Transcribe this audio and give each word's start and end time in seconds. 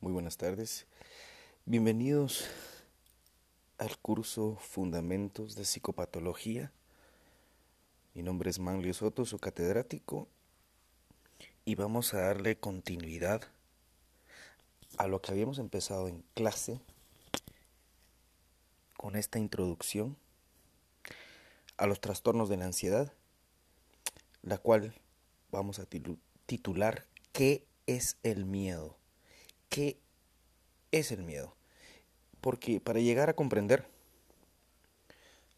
Muy 0.00 0.12
buenas 0.12 0.36
tardes. 0.36 0.86
Bienvenidos 1.64 2.46
al 3.78 3.98
curso 3.98 4.56
Fundamentos 4.60 5.54
de 5.54 5.64
Psicopatología. 5.64 6.70
Mi 8.12 8.22
nombre 8.22 8.50
es 8.50 8.58
Manlio 8.58 8.92
Soto, 8.92 9.24
su 9.24 9.38
catedrático, 9.38 10.28
y 11.64 11.76
vamos 11.76 12.12
a 12.12 12.20
darle 12.20 12.58
continuidad 12.58 13.40
a 14.98 15.06
lo 15.06 15.22
que 15.22 15.32
habíamos 15.32 15.58
empezado 15.58 16.08
en 16.08 16.22
clase 16.34 16.78
con 18.98 19.16
esta 19.16 19.38
introducción 19.38 20.18
a 21.78 21.86
los 21.86 22.02
trastornos 22.02 22.50
de 22.50 22.58
la 22.58 22.66
ansiedad, 22.66 23.14
la 24.42 24.58
cual 24.58 24.92
vamos 25.50 25.78
a 25.78 25.86
titular 25.86 27.06
¿Qué 27.32 27.66
es 27.86 28.18
el 28.22 28.44
miedo? 28.44 28.98
¿Qué 29.68 29.98
es 30.92 31.12
el 31.12 31.22
miedo? 31.22 31.54
Porque 32.40 32.80
para 32.80 33.00
llegar 33.00 33.28
a 33.28 33.36
comprender 33.36 33.86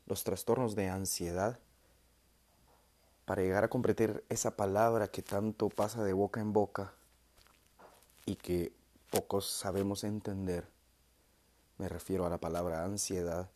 los 0.06 0.24
trastornos 0.24 0.74
de 0.74 0.88
ansiedad, 0.88 1.58
para 3.24 3.42
llegar 3.42 3.64
a 3.64 3.68
comprender 3.68 4.24
esa 4.30 4.56
palabra 4.56 5.08
que 5.08 5.22
tanto 5.22 5.68
pasa 5.68 6.02
de 6.02 6.14
boca 6.14 6.40
en 6.40 6.52
boca 6.52 6.94
y 8.24 8.36
que 8.36 8.72
pocos 9.10 9.46
sabemos 9.50 10.04
entender, 10.04 10.66
me 11.76 11.88
refiero 11.88 12.24
a 12.24 12.30
la 12.30 12.38
palabra 12.38 12.84
ansiedad, 12.84 13.50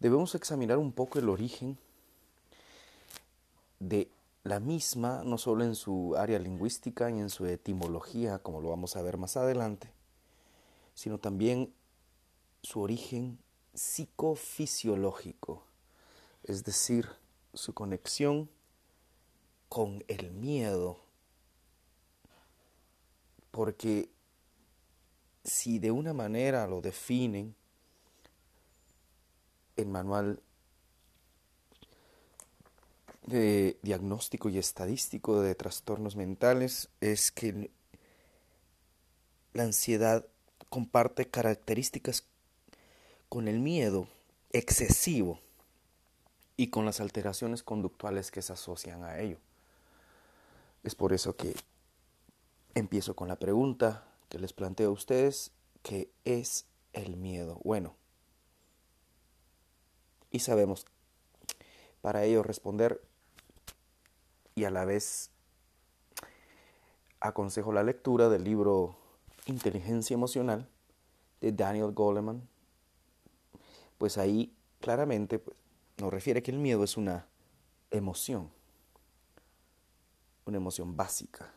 debemos 0.00 0.34
examinar 0.34 0.78
un 0.78 0.92
poco 0.92 1.18
el 1.18 1.28
origen 1.28 1.78
de 3.78 4.08
la 4.44 4.60
misma, 4.60 5.22
no 5.24 5.38
solo 5.38 5.64
en 5.64 5.74
su 5.74 6.14
área 6.16 6.38
lingüística 6.38 7.10
y 7.10 7.18
en 7.18 7.30
su 7.30 7.46
etimología, 7.46 8.38
como 8.38 8.60
lo 8.60 8.68
vamos 8.68 8.94
a 8.94 9.02
ver 9.02 9.16
más 9.16 9.38
adelante, 9.38 9.90
sino 10.94 11.18
también 11.18 11.74
su 12.62 12.82
origen 12.82 13.38
psicofisiológico, 13.72 15.64
es 16.42 16.62
decir, 16.62 17.08
su 17.54 17.72
conexión 17.72 18.50
con 19.70 20.04
el 20.08 20.30
miedo. 20.30 21.00
Porque 23.50 24.10
si 25.42 25.78
de 25.78 25.90
una 25.90 26.12
manera 26.12 26.66
lo 26.66 26.82
definen, 26.82 27.56
el 29.76 29.88
manual 29.88 30.42
de 33.26 33.78
diagnóstico 33.82 34.48
y 34.48 34.58
estadístico 34.58 35.40
de 35.40 35.54
trastornos 35.54 36.16
mentales 36.16 36.88
es 37.00 37.32
que 37.32 37.70
la 39.52 39.62
ansiedad 39.62 40.26
comparte 40.68 41.26
características 41.26 42.26
con 43.28 43.48
el 43.48 43.60
miedo 43.60 44.08
excesivo 44.52 45.40
y 46.56 46.68
con 46.68 46.84
las 46.84 47.00
alteraciones 47.00 47.62
conductuales 47.62 48.30
que 48.30 48.42
se 48.42 48.52
asocian 48.52 49.02
a 49.04 49.18
ello. 49.18 49.38
Es 50.82 50.94
por 50.94 51.12
eso 51.12 51.36
que 51.36 51.54
empiezo 52.74 53.16
con 53.16 53.28
la 53.28 53.36
pregunta 53.36 54.06
que 54.28 54.38
les 54.38 54.52
planteo 54.52 54.90
a 54.90 54.92
ustedes, 54.92 55.52
¿qué 55.82 56.10
es 56.24 56.66
el 56.92 57.16
miedo? 57.16 57.60
Bueno, 57.64 57.96
y 60.30 60.40
sabemos 60.40 60.86
para 62.02 62.24
ello 62.24 62.42
responder 62.42 63.00
y 64.54 64.64
a 64.64 64.70
la 64.70 64.84
vez 64.84 65.30
aconsejo 67.20 67.72
la 67.72 67.82
lectura 67.82 68.28
del 68.28 68.44
libro 68.44 68.96
Inteligencia 69.46 70.14
Emocional 70.14 70.68
de 71.40 71.52
Daniel 71.52 71.92
Goleman, 71.92 72.48
pues 73.98 74.16
ahí 74.16 74.54
claramente 74.80 75.38
pues, 75.38 75.56
nos 75.98 76.12
refiere 76.12 76.42
que 76.42 76.50
el 76.50 76.58
miedo 76.58 76.84
es 76.84 76.96
una 76.96 77.26
emoción, 77.90 78.50
una 80.44 80.58
emoción 80.58 80.96
básica. 80.96 81.52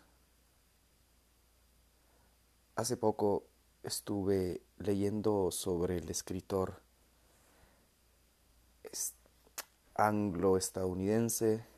Hace 2.76 2.98
poco 2.98 3.44
estuve 3.84 4.62
leyendo 4.78 5.52
sobre 5.52 5.98
el 5.98 6.10
escritor 6.10 6.82
anglo-estadounidense 9.96 11.77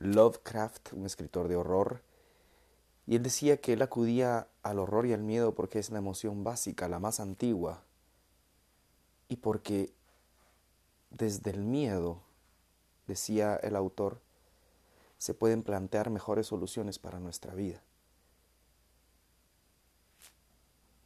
Lovecraft, 0.00 0.94
un 0.94 1.06
escritor 1.06 1.46
de 1.46 1.56
horror, 1.56 2.02
y 3.06 3.16
él 3.16 3.22
decía 3.22 3.58
que 3.58 3.74
él 3.74 3.82
acudía 3.82 4.48
al 4.62 4.78
horror 4.78 5.06
y 5.06 5.12
al 5.12 5.22
miedo 5.22 5.54
porque 5.54 5.78
es 5.78 5.90
la 5.90 5.98
emoción 5.98 6.42
básica, 6.42 6.88
la 6.88 6.98
más 6.98 7.20
antigua, 7.20 7.84
y 9.28 9.36
porque 9.36 9.92
desde 11.10 11.50
el 11.50 11.64
miedo, 11.64 12.22
decía 13.06 13.56
el 13.56 13.76
autor, 13.76 14.20
se 15.18 15.34
pueden 15.34 15.62
plantear 15.62 16.08
mejores 16.08 16.46
soluciones 16.46 16.98
para 16.98 17.20
nuestra 17.20 17.54
vida. 17.54 17.82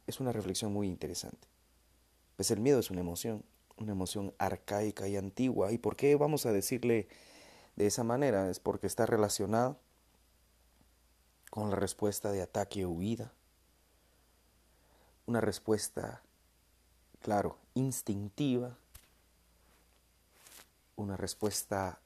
Es 0.07 0.19
una 0.19 0.31
reflexión 0.31 0.71
muy 0.71 0.87
interesante. 0.87 1.47
Pues 2.37 2.49
el 2.51 2.61
miedo 2.61 2.79
es 2.79 2.91
una 2.91 3.01
emoción, 3.01 3.43
una 3.77 3.91
emoción 3.91 4.33
arcaica 4.37 5.07
y 5.07 5.17
antigua. 5.17 5.71
¿Y 5.71 5.77
por 5.77 5.95
qué 5.95 6.15
vamos 6.15 6.45
a 6.45 6.53
decirle 6.53 7.07
de 7.75 7.87
esa 7.87 8.03
manera 8.03 8.49
es 8.49 8.59
porque 8.59 8.87
está 8.87 9.05
relacionado 9.05 9.77
con 11.49 11.69
la 11.69 11.75
respuesta 11.75 12.31
de 12.31 12.41
ataque 12.41 12.85
o 12.85 12.89
huida. 12.89 13.33
Una 15.25 15.41
respuesta, 15.41 16.21
claro, 17.21 17.57
instintiva. 17.73 18.77
Una 20.95 21.17
respuesta 21.17 21.99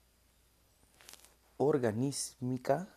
organísmica 1.57 2.87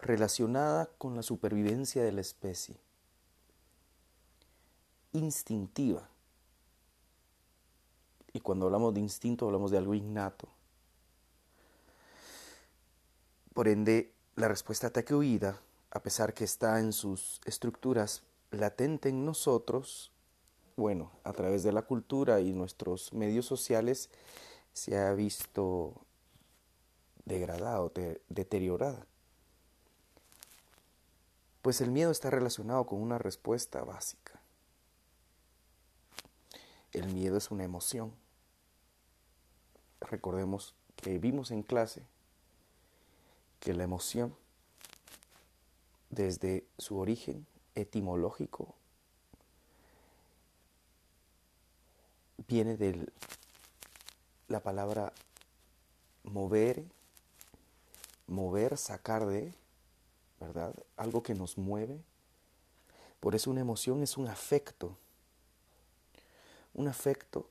relacionada 0.00 0.86
con 0.98 1.14
la 1.14 1.22
supervivencia 1.22 2.02
de 2.02 2.12
la 2.12 2.20
especie. 2.20 2.76
Instintiva. 5.12 6.08
Y 8.32 8.40
cuando 8.40 8.66
hablamos 8.66 8.94
de 8.94 9.00
instinto 9.00 9.46
hablamos 9.46 9.70
de 9.70 9.78
algo 9.78 9.94
innato 9.94 10.48
Por 13.58 13.66
ende, 13.66 14.14
la 14.36 14.46
respuesta 14.46 14.86
ataque-huida, 14.86 15.60
a 15.90 16.00
pesar 16.00 16.32
que 16.32 16.44
está 16.44 16.78
en 16.78 16.92
sus 16.92 17.40
estructuras 17.44 18.22
latente 18.52 19.08
en 19.08 19.24
nosotros, 19.24 20.12
bueno, 20.76 21.10
a 21.24 21.32
través 21.32 21.64
de 21.64 21.72
la 21.72 21.82
cultura 21.82 22.38
y 22.38 22.52
nuestros 22.52 23.12
medios 23.12 23.46
sociales, 23.46 24.10
se 24.74 24.96
ha 24.96 25.12
visto 25.12 25.92
degradada 27.24 27.90
deteriorada. 28.28 29.04
Pues 31.60 31.80
el 31.80 31.90
miedo 31.90 32.12
está 32.12 32.30
relacionado 32.30 32.86
con 32.86 33.02
una 33.02 33.18
respuesta 33.18 33.82
básica. 33.82 34.40
El 36.92 37.12
miedo 37.12 37.36
es 37.36 37.50
una 37.50 37.64
emoción. 37.64 38.14
Recordemos 40.00 40.76
que 40.94 41.18
vimos 41.18 41.50
en 41.50 41.64
clase 41.64 42.06
que 43.60 43.74
la 43.74 43.84
emoción, 43.84 44.34
desde 46.10 46.66
su 46.78 46.98
origen 46.98 47.46
etimológico, 47.74 48.74
viene 52.46 52.76
de 52.76 53.10
la 54.48 54.60
palabra 54.60 55.12
mover, 56.24 56.84
mover, 58.26 58.76
sacar 58.78 59.26
de, 59.26 59.54
¿verdad? 60.40 60.74
Algo 60.96 61.22
que 61.22 61.34
nos 61.34 61.58
mueve. 61.58 62.02
Por 63.20 63.34
eso 63.34 63.50
una 63.50 63.60
emoción 63.60 64.02
es 64.02 64.16
un 64.16 64.28
afecto. 64.28 64.96
Un 66.74 66.88
afecto 66.88 67.48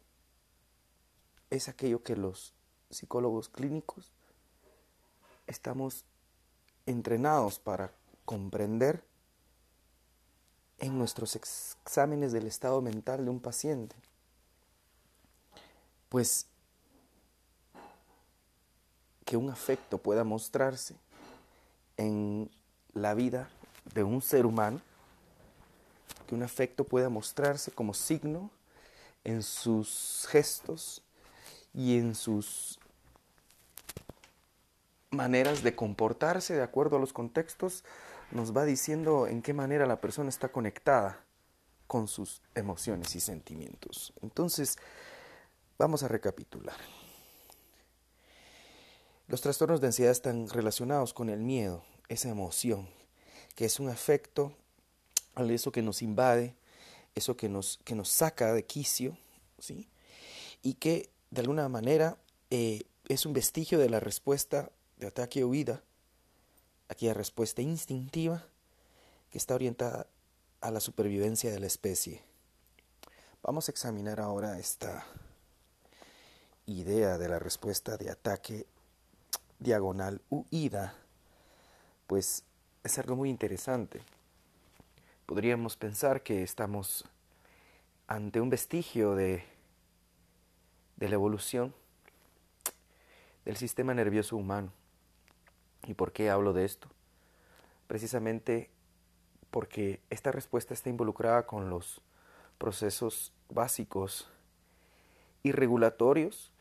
es 1.50 1.68
aquello 1.68 2.04
que 2.04 2.16
los 2.16 2.54
psicólogos 2.90 3.50
clínicos 3.50 4.12
estamos 5.48 6.06
entrenados 6.86 7.60
para 7.60 7.92
comprender 8.26 9.04
en 10.80 10.98
nuestros 10.98 11.36
exámenes 11.36 12.32
del 12.32 12.46
estado 12.46 12.82
mental 12.82 13.26
de 13.26 13.32
un 13.32 13.40
paciente. 13.40 13.96
Pues 16.10 16.46
que 19.26 19.36
un 19.36 19.50
afecto 19.50 19.98
pueda 19.98 20.24
mostrarse 20.24 20.96
en 21.98 22.50
la 22.94 23.14
vida 23.14 23.50
de 23.94 24.04
un 24.04 24.22
ser 24.22 24.46
humano, 24.46 24.80
que 26.28 26.36
un 26.36 26.44
afecto 26.44 26.84
pueda 26.84 27.10
mostrarse 27.10 27.72
como 27.72 27.94
signo 27.94 28.50
en 29.24 29.44
sus 29.44 30.26
gestos 30.30 31.02
y 31.74 31.98
en 31.98 32.16
sus 32.16 32.77
maneras 35.12 35.64
de 35.64 35.76
comportarse 35.76 36.56
de 36.56 36.64
acuerdo 36.64 36.98
a 36.98 37.00
los 37.00 37.14
contextos, 37.14 37.84
nos 38.32 38.56
va 38.56 38.66
diciendo 38.66 39.28
en 39.28 39.42
qué 39.42 39.54
manera 39.54 39.86
la 39.86 40.02
persona 40.02 40.30
está 40.30 40.50
conectada 40.50 41.24
con 41.88 42.08
sus 42.08 42.42
emociones 42.56 43.16
y 43.16 43.20
sentimientos. 43.20 44.14
Entonces, 44.22 44.78
vamos 45.78 46.04
a 46.04 46.08
recapitular. 46.08 46.78
Los 49.28 49.42
trastornos 49.42 49.82
de 49.82 49.88
ansiedad 49.88 50.12
están 50.12 50.50
relacionados 50.50 51.14
con 51.14 51.30
el 51.30 51.40
miedo, 51.40 51.84
esa 52.10 52.30
emoción, 52.30 52.90
que 53.56 53.66
es 53.66 53.80
un 53.80 53.90
afecto 53.90 54.54
a 55.36 55.44
eso 55.44 55.72
que 55.72 55.82
nos 55.82 56.02
invade, 56.02 56.56
eso 57.16 57.36
que 57.36 57.50
nos, 57.50 57.80
que 57.84 57.96
nos 57.96 58.10
saca 58.10 58.54
de 58.54 58.66
quicio, 58.66 59.18
¿sí? 59.60 59.90
y 60.62 60.76
que 60.76 61.10
de 61.32 61.42
alguna 61.42 61.68
manera 61.70 62.18
eh, 62.50 62.84
es 63.08 63.26
un 63.26 63.34
vestigio 63.34 63.80
de 63.80 63.90
la 63.90 64.00
respuesta 64.00 64.72
de 64.98 65.08
ataque 65.08 65.44
o 65.44 65.50
huida, 65.50 65.82
aquella 66.90 67.14
respuesta 67.14 67.62
instintiva 67.62 68.44
que 69.30 69.38
está 69.38 69.56
orientada 69.56 70.08
a 70.62 70.72
la 70.72 70.80
supervivencia 70.80 71.52
de 71.52 71.60
la 71.60 71.68
especie. 71.68 72.24
Vamos 73.44 73.70
a 73.70 73.72
examinar 73.72 74.20
ahora 74.20 74.60
esta 74.60 75.06
idea 76.66 77.18
de 77.18 77.30
la 77.30 77.40
respuesta 77.40 77.98
de 77.98 78.10
ataque 78.10 78.66
diagonal 79.60 80.22
huida, 80.30 80.96
pues 82.08 82.44
es 82.84 82.98
algo 83.00 83.16
muy 83.16 83.30
interesante. 83.30 84.02
Podríamos 85.26 85.78
pensar 85.78 86.24
que 86.24 86.44
estamos 86.44 87.06
ante 88.08 88.40
un 88.42 88.50
vestigio 88.50 89.16
de, 89.16 89.44
de 90.96 91.10
la 91.10 91.16
evolución 91.16 91.74
del 93.46 93.58
sistema 93.58 93.94
nervioso 93.94 94.36
humano. 94.36 94.72
¿Y 95.86 95.94
por 95.94 96.12
qué 96.12 96.30
hablo 96.30 96.54
de 96.54 96.66
esto? 96.66 96.88
Precisamente 97.88 98.70
porque 99.52 100.02
esta 100.10 100.32
respuesta 100.32 100.74
está 100.74 100.90
involucrada 100.90 101.46
con 101.46 101.70
los 101.70 102.02
procesos 102.58 103.34
básicos 103.50 104.30
y 105.44 105.52
regulatorios 105.52 106.52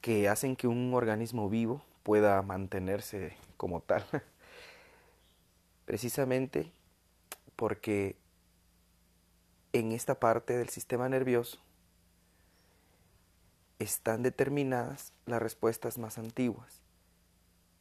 que 0.00 0.28
hacen 0.28 0.56
que 0.56 0.66
un 0.66 0.92
organismo 0.94 1.48
vivo 1.48 1.82
pueda 2.02 2.40
mantenerse 2.42 3.36
como 3.56 3.80
tal. 3.80 4.04
Precisamente 5.84 6.72
porque 7.56 8.16
en 9.72 9.92
esta 9.92 10.18
parte 10.18 10.56
del 10.56 10.68
sistema 10.68 11.08
nervioso 11.08 11.58
están 13.78 14.22
determinadas 14.22 15.12
las 15.26 15.42
respuestas 15.42 15.98
más 15.98 16.18
antiguas, 16.18 16.81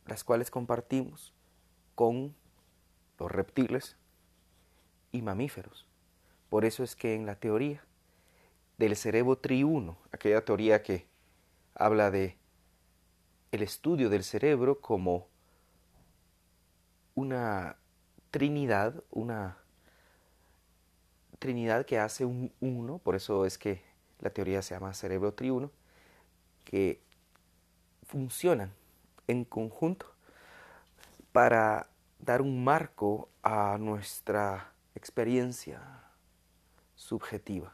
las 0.05 0.23
cuales 0.23 0.51
compartimos 0.51 1.33
con 1.95 2.35
los 3.19 3.31
reptiles 3.31 3.97
y 5.11 5.21
mamíferos. 5.21 5.87
Por 6.49 6.65
eso 6.65 6.83
es 6.83 6.95
que 6.95 7.15
en 7.15 7.25
la 7.25 7.35
teoría 7.35 7.83
del 8.77 8.95
cerebro 8.95 9.37
triuno, 9.37 9.97
aquella 10.11 10.43
teoría 10.43 10.81
que 10.81 11.07
habla 11.75 12.11
de 12.11 12.37
el 13.51 13.61
estudio 13.61 14.09
del 14.09 14.23
cerebro 14.23 14.81
como 14.81 15.27
una 17.15 17.77
trinidad, 18.31 19.03
una 19.11 19.57
trinidad 21.39 21.85
que 21.85 21.99
hace 21.99 22.25
un 22.25 22.51
uno, 22.59 22.97
por 22.99 23.15
eso 23.15 23.45
es 23.45 23.57
que 23.57 23.83
la 24.19 24.29
teoría 24.29 24.61
se 24.61 24.73
llama 24.73 24.93
cerebro 24.93 25.33
triuno, 25.33 25.71
que 26.63 27.01
funcionan 28.03 28.73
en 29.27 29.45
conjunto 29.45 30.07
para 31.31 31.87
dar 32.19 32.41
un 32.41 32.63
marco 32.63 33.29
a 33.43 33.77
nuestra 33.79 34.73
experiencia 34.95 35.81
subjetiva. 36.95 37.73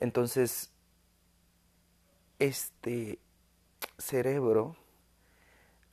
Entonces, 0.00 0.70
este 2.38 3.18
cerebro 3.98 4.76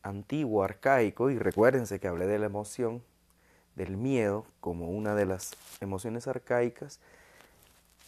antiguo, 0.02 0.64
arcaico, 0.64 1.30
y 1.30 1.40
recuérdense 1.40 2.00
que 2.00 2.08
hablé 2.08 2.28
de 2.28 2.40
la 2.40 2.48
emoción, 2.48 3.04
del 3.76 3.98
miedo 3.98 4.46
como 4.60 4.90
una 4.90 5.16
de 5.16 5.26
las 5.26 5.56
emociones 5.80 6.28
arcaicas, 6.28 7.00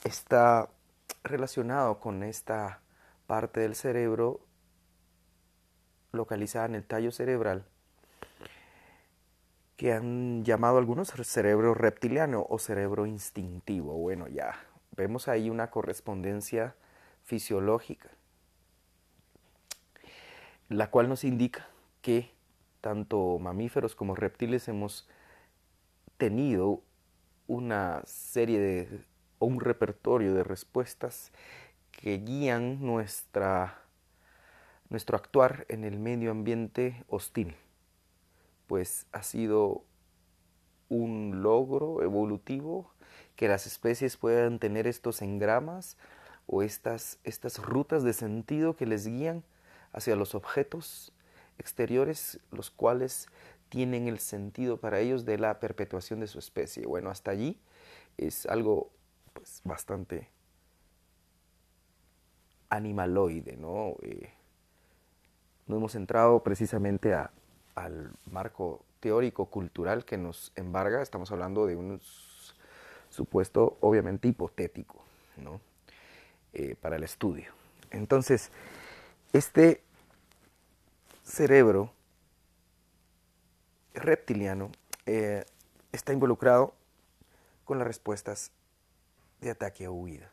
está 0.04 0.70
relacionado 1.24 2.00
con 2.00 2.24
esta 2.24 2.82
parte 3.26 3.62
del 3.62 3.76
cerebro 3.76 4.42
localizada 6.16 6.66
en 6.66 6.76
el 6.76 6.86
tallo 6.86 7.12
cerebral 7.12 7.66
que 9.78 9.92
han 9.94 10.46
llamado 10.46 10.78
algunos 10.78 11.12
cerebro 11.12 11.74
reptiliano 11.74 12.46
o 12.50 12.60
cerebro 12.60 13.06
instintivo. 13.06 13.94
Bueno, 13.98 14.28
ya 14.28 14.56
vemos 14.96 15.28
ahí 15.28 15.50
una 15.50 15.70
correspondencia 15.70 16.76
fisiológica, 17.24 18.10
la 20.70 20.90
cual 20.90 21.10
nos 21.10 21.24
indica 21.24 21.68
que 22.02 22.32
tanto 22.80 23.38
mamíferos 23.40 23.96
como 23.96 24.16
reptiles 24.16 24.68
hemos 24.68 25.10
tenido 26.18 26.82
una 27.48 28.02
serie 28.06 28.60
de 28.60 29.06
o 29.40 29.48
un 29.48 29.60
repertorio 29.60 30.34
de 30.34 30.44
respuestas 30.44 31.32
que 31.92 32.18
guían 32.20 32.86
nuestra 32.86 33.85
nuestro 34.90 35.18
actuar 35.18 35.66
en 35.70 35.84
el 35.84 36.00
medio 36.00 36.32
ambiente 36.32 37.04
hostil 37.08 37.56
pues 38.68 39.06
ha 39.12 39.24
sido 39.24 39.84
un 40.90 41.42
logro 41.42 42.02
evolutivo 42.02 42.92
que 43.36 43.48
las 43.48 43.66
especies 43.68 44.18
puedan 44.18 44.60
tener 44.60 44.88
estos 44.88 45.22
engramas 45.22 45.98
o 46.48 46.64
estas, 46.64 47.20
estas 47.24 47.60
rutas 47.60 48.04
de 48.04 48.14
sentido 48.14 48.76
que 48.76 48.86
les 48.86 49.08
guían 49.08 49.44
hacia 49.94 50.16
los 50.16 50.36
objetos 50.36 51.12
exteriores, 51.58 52.40
los 52.52 52.70
cuales 52.70 53.28
tienen 53.70 54.08
el 54.08 54.20
sentido 54.20 54.78
para 54.78 55.00
ellos 55.00 55.26
de 55.26 55.38
la 55.38 55.60
perpetuación 55.60 56.20
de 56.20 56.28
su 56.28 56.40
especie. 56.40 56.86
Bueno, 56.86 57.10
hasta 57.10 57.32
allí 57.32 57.60
es 58.18 58.46
algo 58.46 58.92
pues, 59.34 59.62
bastante 59.64 60.30
animaloide, 62.70 63.58
¿no? 63.58 63.96
Eh, 64.02 64.30
no 65.68 65.78
hemos 65.78 65.96
entrado 65.96 66.44
precisamente 66.44 67.14
a, 67.14 67.32
al 67.76 68.12
marco 68.32 68.86
teórico 69.00 69.48
cultural 69.48 70.06
que 70.06 70.18
nos 70.18 70.52
embarga, 70.56 71.02
estamos 71.02 71.32
hablando 71.32 71.66
de 71.66 71.76
un 71.76 72.02
supuesto 73.10 73.78
obviamente 73.82 74.28
hipotético 74.28 75.04
¿no? 75.38 75.62
Eh, 76.54 76.76
para 76.80 76.96
el 76.96 77.04
estudio. 77.04 77.52
Entonces, 77.92 78.52
este 79.34 79.84
cerebro 81.24 81.92
reptiliano 83.94 84.72
eh, 85.06 85.46
está 85.92 86.14
involucrado 86.14 86.74
con 87.64 87.80
las 87.80 87.88
respuestas 87.88 88.52
de 89.42 89.52
ataque 89.52 89.88
o 89.88 89.94
huida. 89.94 90.32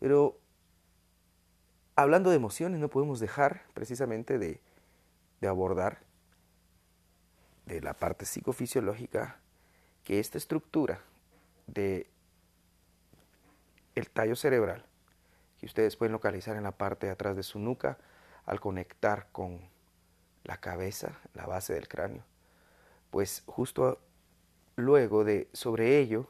Pero 0.00 0.38
hablando 1.96 2.30
de 2.30 2.36
emociones, 2.36 2.80
no 2.80 2.88
podemos 2.88 3.20
dejar 3.20 3.62
precisamente 3.74 4.38
de, 4.38 4.60
abordar 5.46 5.98
de 7.66 7.82
la 7.82 7.92
parte 7.92 8.24
psicofisiológica 8.24 9.36
que 10.02 10.18
esta 10.18 10.38
estructura 10.38 11.00
de 11.66 12.06
el 13.94 14.08
tallo 14.08 14.36
cerebral, 14.36 14.86
que 15.60 15.66
ustedes 15.66 15.96
pueden 15.96 16.12
localizar 16.12 16.56
en 16.56 16.62
la 16.62 16.72
parte 16.72 17.06
de 17.06 17.12
atrás 17.12 17.36
de 17.36 17.42
su 17.42 17.58
nuca 17.58 17.98
al 18.46 18.58
conectar 18.58 19.28
con 19.32 19.60
la 20.44 20.56
cabeza, 20.56 21.18
la 21.34 21.46
base 21.46 21.74
del 21.74 21.88
cráneo, 21.88 22.24
pues 23.10 23.42
justo 23.46 23.98
luego 24.76 25.24
de 25.24 25.48
sobre 25.52 25.98
ello 25.98 26.28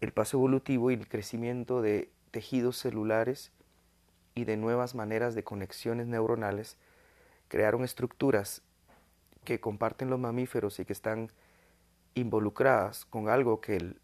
el 0.00 0.12
paso 0.12 0.36
evolutivo 0.36 0.90
y 0.90 0.94
el 0.94 1.08
crecimiento 1.08 1.80
de 1.82 2.10
tejidos 2.30 2.76
celulares 2.76 3.52
y 4.34 4.44
de 4.44 4.56
nuevas 4.56 4.94
maneras 4.94 5.34
de 5.34 5.44
conexiones 5.44 6.06
neuronales 6.06 6.76
crearon 7.48 7.84
estructuras 7.84 8.62
que 9.44 9.60
comparten 9.60 10.10
los 10.10 10.18
mamíferos 10.18 10.78
y 10.78 10.84
que 10.84 10.92
están 10.92 11.30
involucradas 12.14 13.04
con 13.04 13.28
algo 13.28 13.60
que 13.60 13.76
el 13.76 14.00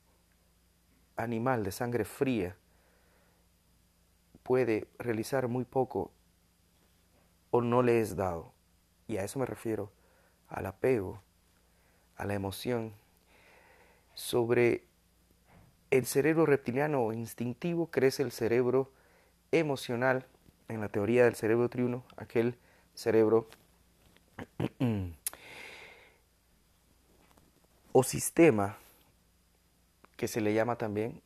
animal 1.16 1.64
de 1.64 1.72
sangre 1.72 2.04
fría 2.04 2.56
puede 4.42 4.88
realizar 4.98 5.48
muy 5.48 5.64
poco 5.64 6.12
o 7.50 7.60
no 7.60 7.82
le 7.82 8.00
es 8.00 8.16
dado. 8.16 8.52
Y 9.08 9.16
a 9.16 9.24
eso 9.24 9.38
me 9.38 9.46
refiero, 9.46 9.90
al 10.48 10.66
apego, 10.66 11.20
a 12.16 12.24
la 12.24 12.34
emoción. 12.34 12.92
Sobre 14.14 14.86
el 15.96 16.06
cerebro 16.06 16.46
reptiliano 16.46 17.02
o 17.02 17.12
instintivo 17.12 17.86
crece 17.86 18.22
el 18.22 18.32
cerebro 18.32 18.90
emocional, 19.52 20.26
en 20.68 20.80
la 20.80 20.88
teoría 20.88 21.24
del 21.24 21.36
cerebro 21.36 21.68
triuno, 21.68 22.04
aquel 22.16 22.56
cerebro 22.94 23.48
o 27.92 28.02
sistema 28.02 28.76
que 30.16 30.28
se 30.28 30.40
le 30.40 30.54
llama 30.54 30.76
también 30.76 31.20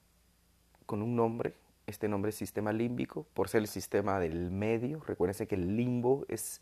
con 0.87 1.03
un 1.03 1.17
nombre, 1.17 1.55
este 1.87 2.09
nombre 2.09 2.31
es 2.31 2.37
sistema 2.37 2.73
límbico, 2.73 3.25
por 3.35 3.49
ser 3.49 3.63
el 3.63 3.69
sistema 3.69 4.19
del 4.19 4.51
medio. 4.51 5.01
Recuérdense 5.07 5.47
que 5.47 5.55
el 5.55 5.77
limbo 5.77 6.25
es 6.29 6.61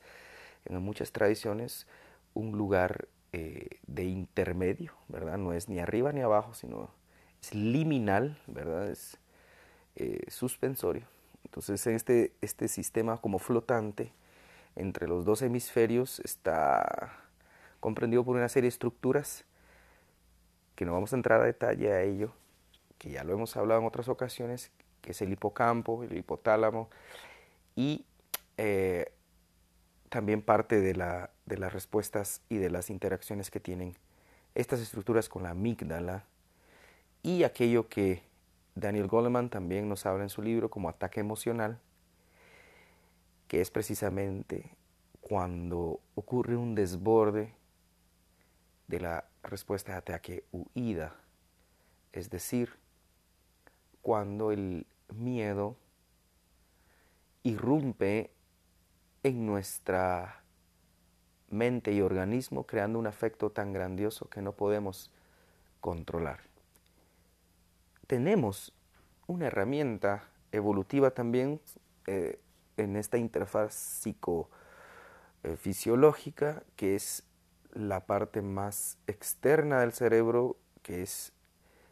en 0.66 0.80
muchas 0.82 1.12
tradiciones 1.12 1.86
un 2.34 2.52
lugar 2.52 3.08
eh, 3.32 3.78
de 3.86 4.04
intermedio, 4.04 4.92
¿verdad? 5.08 5.38
No 5.38 5.52
es 5.52 5.68
ni 5.68 5.78
arriba 5.78 6.12
ni 6.12 6.20
abajo, 6.20 6.54
sino 6.54 6.90
es 7.42 7.54
liminal, 7.54 8.38
¿verdad? 8.46 8.88
Es 8.90 9.18
eh, 9.96 10.24
suspensorio. 10.28 11.06
Entonces, 11.44 11.86
en 11.86 11.94
este, 11.94 12.32
este 12.40 12.68
sistema 12.68 13.18
como 13.18 13.38
flotante 13.38 14.12
entre 14.76 15.08
los 15.08 15.24
dos 15.24 15.42
hemisferios 15.42 16.20
está 16.20 17.12
comprendido 17.80 18.24
por 18.24 18.36
una 18.36 18.48
serie 18.48 18.66
de 18.66 18.74
estructuras 18.74 19.44
que 20.74 20.84
no 20.84 20.92
vamos 20.92 21.12
a 21.12 21.16
entrar 21.16 21.40
a 21.40 21.44
detalle 21.44 21.92
a 21.92 22.02
ello, 22.02 22.32
que 22.98 23.10
ya 23.10 23.24
lo 23.24 23.32
hemos 23.32 23.56
hablado 23.56 23.80
en 23.80 23.86
otras 23.86 24.08
ocasiones, 24.08 24.70
que 25.00 25.10
es 25.10 25.22
el 25.22 25.32
hipocampo, 25.32 26.04
el 26.04 26.16
hipotálamo, 26.16 26.88
y 27.74 28.04
eh, 28.56 29.12
también 30.08 30.42
parte 30.42 30.80
de, 30.80 30.94
la, 30.94 31.30
de 31.46 31.58
las 31.58 31.72
respuestas 31.72 32.42
y 32.48 32.58
de 32.58 32.70
las 32.70 32.90
interacciones 32.90 33.50
que 33.50 33.58
tienen 33.58 33.96
estas 34.54 34.80
estructuras 34.80 35.28
con 35.28 35.42
la 35.42 35.50
amígdala 35.50 36.24
y 37.28 37.44
aquello 37.44 37.90
que 37.90 38.22
Daniel 38.74 39.06
Goleman 39.06 39.50
también 39.50 39.86
nos 39.86 40.06
habla 40.06 40.22
en 40.22 40.30
su 40.30 40.40
libro 40.40 40.70
como 40.70 40.88
ataque 40.88 41.20
emocional, 41.20 41.78
que 43.48 43.60
es 43.60 43.70
precisamente 43.70 44.70
cuando 45.20 46.00
ocurre 46.14 46.56
un 46.56 46.74
desborde 46.74 47.52
de 48.86 49.00
la 49.00 49.26
respuesta 49.42 49.92
de 49.92 49.98
ataque 49.98 50.44
huida, 50.52 51.16
es 52.12 52.30
decir, 52.30 52.70
cuando 54.00 54.50
el 54.50 54.86
miedo 55.14 55.76
irrumpe 57.42 58.30
en 59.22 59.44
nuestra 59.44 60.44
mente 61.50 61.92
y 61.92 62.00
organismo 62.00 62.64
creando 62.64 62.98
un 62.98 63.06
afecto 63.06 63.50
tan 63.50 63.74
grandioso 63.74 64.30
que 64.30 64.40
no 64.40 64.52
podemos 64.52 65.10
controlar. 65.82 66.47
Tenemos 68.08 68.72
una 69.26 69.46
herramienta 69.48 70.24
evolutiva 70.50 71.10
también 71.10 71.60
eh, 72.06 72.40
en 72.78 72.96
esta 72.96 73.18
interfaz 73.18 73.74
psicofisiológica 73.74 76.62
que 76.74 76.94
es 76.94 77.24
la 77.74 78.06
parte 78.06 78.40
más 78.40 78.96
externa 79.06 79.80
del 79.80 79.92
cerebro, 79.92 80.56
que 80.82 81.02
es 81.02 81.34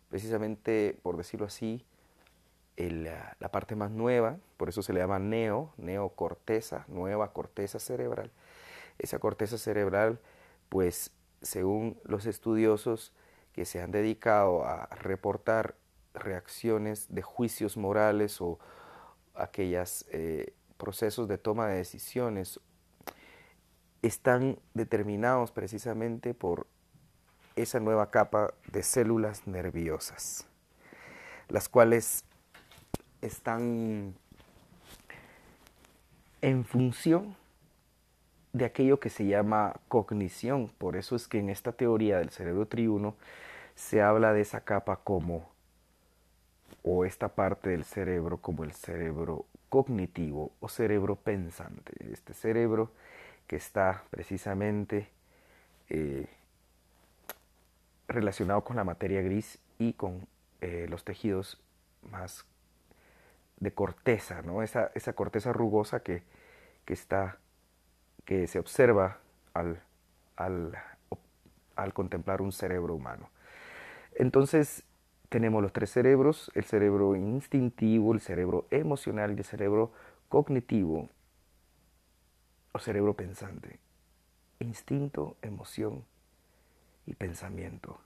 precisamente, 0.08 0.99
por 1.02 1.18
decirlo 1.18 1.44
así, 1.44 1.85
la 2.78 3.50
parte 3.52 3.76
más 3.76 3.90
nueva, 3.90 4.38
por 4.56 4.70
eso 4.70 4.82
se 4.82 4.94
le 4.94 5.00
llama 5.00 5.18
neo, 5.18 5.75
neocorteza, 5.76 6.87
nueva 6.88 7.35
corteza 7.35 7.78
cerebral. 7.78 8.30
Esa 8.99 9.18
corteza 9.18 9.58
cerebral, 9.58 10.18
pues 10.70 11.12
según 11.42 12.00
los 12.04 12.25
estudiosos 12.25 13.12
que 13.52 13.66
se 13.66 13.82
han 13.82 13.90
dedicado 13.90 14.64
a 14.64 14.87
reportar 14.87 15.75
reacciones 16.16 17.06
de 17.08 17.23
juicios 17.23 17.76
morales 17.76 18.40
o 18.40 18.58
aquellos 19.35 20.06
eh, 20.11 20.54
procesos 20.76 21.28
de 21.28 21.38
toma 21.38 21.68
de 21.68 21.76
decisiones, 21.76 22.61
están 24.02 24.58
determinados 24.75 25.50
precisamente 25.52 26.35
por 26.35 26.66
esa 27.56 27.80
nueva 27.80 28.11
capa 28.11 28.52
de 28.70 28.82
células 28.82 29.46
nerviosas, 29.46 30.46
las 31.49 31.68
cuales 31.68 32.25
están 33.23 34.14
en 36.42 36.64
función 36.64 37.37
de 38.52 38.64
aquello 38.64 39.00
que 39.00 39.11
se 39.11 39.26
llama 39.26 39.80
cognición. 39.88 40.68
Por 40.78 40.96
eso 40.96 41.16
es 41.16 41.28
que 41.28 41.38
en 41.38 41.50
esta 41.50 41.73
teoría 41.73 42.18
del 42.18 42.30
cerebro 42.30 42.66
triuno 42.66 43.16
se 43.75 44.02
habla 44.02 44.32
de 44.32 44.42
esa 44.42 44.61
capa 44.62 44.96
como, 44.96 45.50
o 46.88 47.05
esta 47.05 47.28
parte 47.28 47.71
del 47.71 47.85
cerebro 47.85 48.38
como 48.38 48.62
el 48.62 48.71
cerebro 48.71 49.47
cognitivo 49.69 50.52
o 50.61 50.69
cerebro 50.69 51.16
pensante. 51.16 51.93
Este 52.12 52.33
cerebro 52.33 52.93
que 53.49 53.57
está 53.57 54.05
precisamente 54.11 55.09
eh, 55.88 56.28
relacionado 58.07 58.62
con 58.62 58.76
la 58.76 58.85
materia 58.85 59.21
gris 59.21 59.59
y 59.81 59.95
con 59.95 60.28
eh, 60.61 60.87
los 60.88 61.02
tejidos 61.02 61.61
más 62.02 62.47
de 63.59 63.73
corteza, 63.73 64.43
¿no? 64.43 64.62
esa, 64.62 64.93
esa 64.95 65.12
corteza 65.12 65.52
rugosa 65.52 66.00
que, 66.05 66.23
que, 66.85 66.93
está, 66.93 67.38
que 68.25 68.47
se 68.47 68.61
observa 68.61 69.19
al, 69.55 69.83
al, 70.37 70.78
al 71.75 71.93
contemplar 71.93 72.43
un 72.43 72.52
cerebro 72.52 72.95
humano. 72.95 73.28
Entonces, 74.14 74.85
tenemos 75.37 75.62
los 75.62 75.75
tres 75.75 75.90
cerebros, 75.90 76.50
el 76.55 76.64
cerebro 76.64 77.14
instintivo, 77.14 78.14
el 78.14 78.23
cerebro 78.23 78.66
emocional 78.71 79.33
y 79.33 79.35
el 79.37 79.45
cerebro 79.45 79.93
cognitivo 80.31 81.11
o 82.73 82.78
cerebro 82.78 83.12
pensante. 83.12 83.78
Instinto, 84.61 85.37
emoción 85.43 86.07
y 87.05 87.12
pensamiento. 87.12 88.00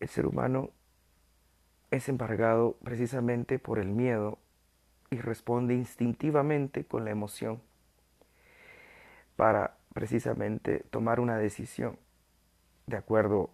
El 0.00 0.08
ser 0.08 0.24
humano 0.24 0.70
es 1.90 2.08
embargado 2.08 2.78
precisamente 2.82 3.58
por 3.58 3.80
el 3.80 3.88
miedo 3.88 4.38
y 5.10 5.18
responde 5.18 5.74
instintivamente 5.74 6.86
con 6.86 7.04
la 7.04 7.10
emoción 7.10 7.60
para 9.36 9.76
precisamente 9.92 10.86
tomar 10.88 11.20
una 11.20 11.36
decisión 11.36 11.98
de 12.86 12.96
acuerdo 12.96 13.50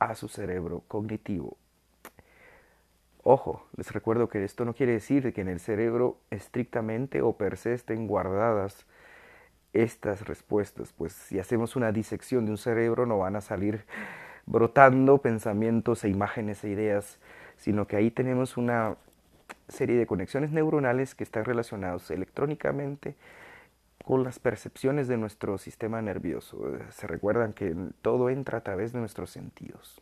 a 0.00 0.16
su 0.16 0.28
cerebro 0.28 0.82
cognitivo. 0.88 1.56
Ojo, 3.22 3.66
les 3.76 3.92
recuerdo 3.92 4.28
que 4.28 4.42
esto 4.42 4.64
no 4.64 4.74
quiere 4.74 4.92
decir 4.92 5.32
que 5.32 5.42
en 5.42 5.48
el 5.48 5.60
cerebro 5.60 6.16
estrictamente 6.30 7.20
o 7.22 7.34
per 7.34 7.56
se 7.58 7.74
estén 7.74 8.08
guardadas 8.08 8.86
estas 9.72 10.26
respuestas, 10.26 10.92
pues 10.92 11.12
si 11.12 11.38
hacemos 11.38 11.76
una 11.76 11.92
disección 11.92 12.46
de 12.46 12.52
un 12.52 12.58
cerebro 12.58 13.06
no 13.06 13.18
van 13.18 13.36
a 13.36 13.40
salir 13.40 13.84
brotando 14.46 15.18
pensamientos 15.18 16.02
e 16.02 16.08
imágenes 16.08 16.64
e 16.64 16.70
ideas, 16.70 17.18
sino 17.56 17.86
que 17.86 17.96
ahí 17.96 18.10
tenemos 18.10 18.56
una 18.56 18.96
serie 19.68 19.96
de 19.96 20.06
conexiones 20.06 20.50
neuronales 20.50 21.14
que 21.14 21.24
están 21.24 21.44
relacionados 21.44 22.10
electrónicamente 22.10 23.14
con 24.10 24.24
las 24.24 24.40
percepciones 24.40 25.06
de 25.06 25.16
nuestro 25.16 25.56
sistema 25.56 26.02
nervioso. 26.02 26.58
Se 26.90 27.06
recuerdan 27.06 27.52
que 27.52 27.76
todo 28.02 28.28
entra 28.28 28.58
a 28.58 28.60
través 28.60 28.92
de 28.92 28.98
nuestros 28.98 29.30
sentidos. 29.30 30.00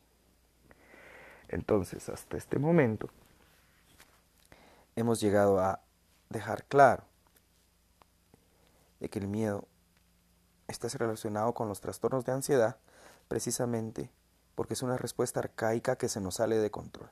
Entonces, 1.49 2.09
hasta 2.09 2.39
este 2.39 2.59
momento, 2.59 3.11
hemos 4.97 5.21
llegado 5.21 5.61
a 5.61 5.83
dejar 6.31 6.65
claro 6.65 7.05
de 8.99 9.11
que 9.11 9.19
el 9.19 9.29
miedo 9.29 9.69
está 10.69 10.89
relacionado 10.89 11.53
con 11.53 11.69
los 11.69 11.83
trastornos 11.83 12.25
de 12.25 12.33
ansiedad 12.33 12.79
precisamente 13.29 14.11
porque 14.55 14.73
es 14.73 14.83
una 14.83 14.97
respuesta 14.97 15.41
arcaica 15.41 15.97
que 15.97 16.09
se 16.09 16.23
nos 16.23 16.37
sale 16.37 16.57
de 16.57 16.71
control, 16.71 17.11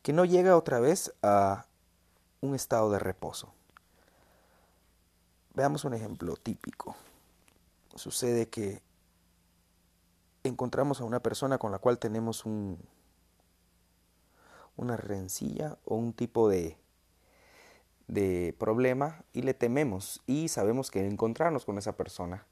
que 0.00 0.14
no 0.14 0.24
llega 0.24 0.56
otra 0.56 0.80
vez 0.80 1.12
a 1.22 1.66
un 2.40 2.54
estado 2.54 2.90
de 2.90 2.98
reposo. 2.98 3.52
Veamos 5.56 5.86
un 5.86 5.94
ejemplo 5.94 6.36
típico. 6.36 6.94
Sucede 7.94 8.50
que 8.50 8.82
encontramos 10.44 11.00
a 11.00 11.04
una 11.04 11.20
persona 11.20 11.56
con 11.56 11.72
la 11.72 11.78
cual 11.78 11.98
tenemos 11.98 12.44
un, 12.44 12.78
una 14.76 14.98
rencilla 14.98 15.78
o 15.86 15.96
un 15.96 16.12
tipo 16.12 16.50
de, 16.50 16.76
de 18.06 18.54
problema 18.58 19.24
y 19.32 19.42
le 19.42 19.54
tememos 19.54 20.22
y 20.26 20.48
sabemos 20.48 20.90
que 20.90 21.06
encontrarnos 21.06 21.64
con 21.64 21.78
esa 21.78 21.96
persona 21.96 22.44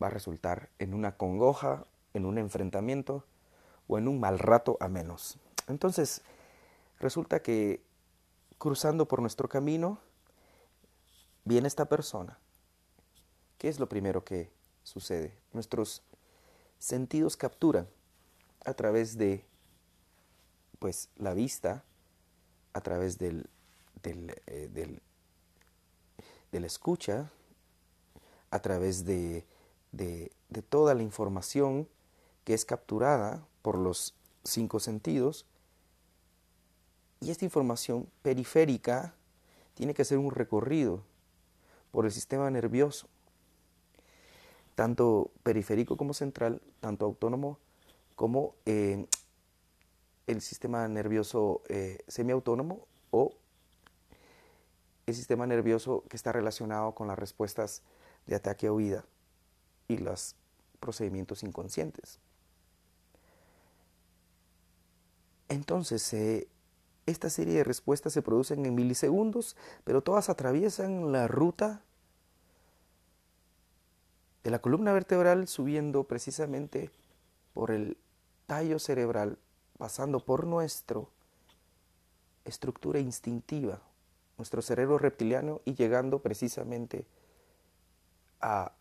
va 0.00 0.06
a 0.06 0.10
resultar 0.10 0.70
en 0.78 0.94
una 0.94 1.16
congoja 1.16 1.86
en 2.14 2.24
un 2.24 2.38
enfrentamiento 2.38 3.24
o 3.88 3.98
en 3.98 4.06
un 4.06 4.20
mal 4.20 4.38
rato 4.38 4.76
a 4.78 4.86
menos. 4.86 5.40
Entonces, 5.66 6.22
resulta 7.00 7.42
que 7.42 7.82
cruzando 8.58 9.08
por 9.08 9.22
nuestro 9.22 9.48
camino 9.48 9.98
viene 11.48 11.68
esta 11.68 11.86
persona. 11.86 12.38
¿Qué 13.56 13.68
es 13.68 13.80
lo 13.80 13.88
primero 13.88 14.24
que 14.24 14.50
sucede? 14.84 15.36
Nuestros 15.52 16.02
sentidos 16.78 17.36
capturan 17.36 17.88
a 18.64 18.74
través 18.74 19.16
de 19.16 19.44
pues 20.78 21.08
la 21.16 21.34
vista, 21.34 21.82
a 22.72 22.80
través 22.80 23.18
del, 23.18 23.48
del, 24.02 24.34
eh, 24.46 25.00
del, 26.52 26.64
escucha, 26.64 27.30
a 28.50 28.60
través 28.60 29.04
de 29.04 29.44
de, 29.92 30.32
de 30.48 30.62
toda 30.62 30.94
la 30.94 31.02
información 31.02 31.88
que 32.44 32.54
es 32.54 32.64
capturada 32.64 33.46
por 33.62 33.78
los 33.78 34.14
cinco 34.44 34.80
sentidos 34.80 35.46
y 37.20 37.30
esta 37.30 37.44
información 37.44 38.08
periférica 38.22 39.14
tiene 39.74 39.94
que 39.94 40.02
hacer 40.02 40.18
un 40.18 40.30
recorrido 40.30 41.02
por 41.90 42.04
el 42.04 42.12
sistema 42.12 42.50
nervioso, 42.50 43.08
tanto 44.74 45.30
periférico 45.42 45.96
como 45.96 46.14
central, 46.14 46.62
tanto 46.80 47.04
autónomo 47.04 47.58
como 48.14 48.54
eh, 48.66 49.06
el 50.26 50.40
sistema 50.40 50.86
nervioso 50.88 51.62
eh, 51.68 51.98
semiautónomo 52.06 52.86
o 53.10 53.32
el 55.06 55.14
sistema 55.14 55.46
nervioso 55.46 56.04
que 56.08 56.16
está 56.16 56.32
relacionado 56.32 56.92
con 56.94 57.08
las 57.08 57.18
respuestas 57.18 57.82
de 58.26 58.36
ataque 58.36 58.66
a 58.66 58.72
huida 58.72 59.04
y 59.88 59.96
los 59.96 60.36
procedimientos 60.80 61.42
inconscientes. 61.42 62.20
Entonces, 65.48 66.12
eh, 66.12 66.46
esta 67.08 67.30
serie 67.30 67.54
de 67.54 67.64
respuestas 67.64 68.12
se 68.12 68.22
producen 68.22 68.66
en 68.66 68.74
milisegundos, 68.74 69.56
pero 69.84 70.02
todas 70.02 70.28
atraviesan 70.28 71.10
la 71.10 71.26
ruta 71.26 71.82
de 74.44 74.50
la 74.50 74.60
columna 74.60 74.92
vertebral 74.92 75.48
subiendo 75.48 76.04
precisamente 76.04 76.90
por 77.54 77.70
el 77.70 77.96
tallo 78.46 78.78
cerebral, 78.78 79.38
pasando 79.78 80.24
por 80.24 80.46
nuestra 80.46 81.00
estructura 82.44 83.00
instintiva, 83.00 83.80
nuestro 84.36 84.62
cerebro 84.62 84.98
reptiliano 84.98 85.60
y 85.64 85.74
llegando 85.74 86.20
precisamente 86.20 87.06
a 88.40 88.72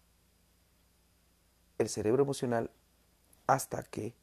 el 1.77 1.89
cerebro 1.89 2.23
emocional 2.23 2.71
hasta 3.45 3.83
que 3.83 4.13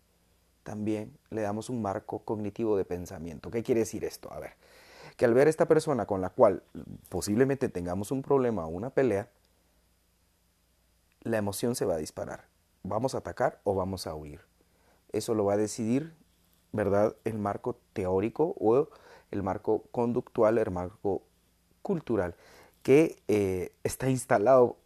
también 0.65 1.17
le 1.31 1.43
damos 1.43 1.71
un 1.71 1.81
marco 1.81 2.21
cognitivo 2.21 2.77
de 2.77 2.85
pensamiento. 2.85 3.51
¿Qué 3.51 3.63
quiere 3.63 3.81
decir 3.81 4.05
esto? 4.05 4.33
A 4.33 4.41
ver, 4.41 4.55
que 5.17 5.25
al 5.25 5.35
ver 5.35 5.47
a 5.47 5.51
esta 5.51 5.69
persona 5.69 6.07
con 6.07 6.21
la 6.21 6.31
cual 6.31 6.65
posiblemente 7.09 7.69
tengamos 7.69 8.11
un 8.11 8.23
problema 8.23 8.67
o 8.67 8.71
una 8.71 8.91
pelea, 8.91 9.29
la 11.23 11.37
emoción 11.39 11.77
se 11.77 11.85
va 11.85 11.95
a 11.95 11.99
disparar. 11.99 12.47
¿Vamos 12.83 13.15
a 13.15 13.19
atacar 13.19 13.61
o 13.65 13.75
vamos 13.75 14.07
a 14.07 14.15
huir? 14.15 14.41
Eso 15.13 15.35
lo 15.35 15.45
va 15.45 15.55
a 15.55 15.57
decidir, 15.57 16.15
¿verdad?, 16.73 17.15
el 17.25 17.39
marco 17.39 17.79
teórico 17.93 18.57
o 18.59 18.89
el 19.31 19.43
marco 19.43 19.85
conductual, 19.93 20.59
el 20.59 20.71
marco 20.71 21.23
cultural, 21.83 22.35
que 22.83 23.17
eh, 23.29 23.73
está 23.85 24.11
instalado 24.11 24.77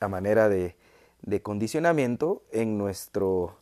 a 0.00 0.08
manera 0.08 0.48
de, 0.48 0.76
de 1.22 1.42
condicionamiento 1.42 2.42
en 2.52 2.78
nuestro 2.78 3.56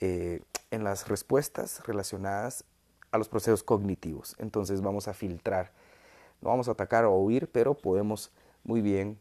eh, 0.00 0.40
en 0.70 0.84
las 0.84 1.08
respuestas 1.08 1.82
relacionadas 1.86 2.64
a 3.10 3.18
los 3.18 3.28
procesos 3.28 3.62
cognitivos. 3.62 4.36
Entonces 4.38 4.80
vamos 4.80 5.08
a 5.08 5.14
filtrar. 5.14 5.72
No 6.40 6.50
vamos 6.50 6.68
a 6.68 6.72
atacar 6.72 7.04
o 7.04 7.14
huir, 7.16 7.48
pero 7.50 7.74
podemos 7.74 8.32
muy 8.64 8.80
bien 8.80 9.18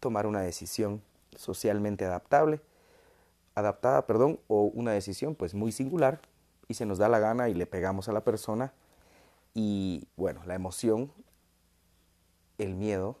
tomar 0.00 0.26
una 0.26 0.40
decisión 0.40 1.02
socialmente 1.36 2.04
adaptable, 2.04 2.60
adaptada, 3.54 4.06
perdón, 4.06 4.40
o 4.48 4.64
una 4.64 4.92
decisión 4.92 5.34
pues 5.34 5.54
muy 5.54 5.72
singular 5.72 6.20
y 6.68 6.74
se 6.74 6.86
nos 6.86 6.98
da 6.98 7.08
la 7.08 7.18
gana 7.18 7.48
y 7.48 7.54
le 7.54 7.66
pegamos 7.66 8.08
a 8.08 8.12
la 8.12 8.24
persona 8.24 8.72
y 9.54 10.08
bueno, 10.16 10.42
la 10.46 10.54
emoción, 10.54 11.12
el 12.58 12.74
miedo 12.74 13.18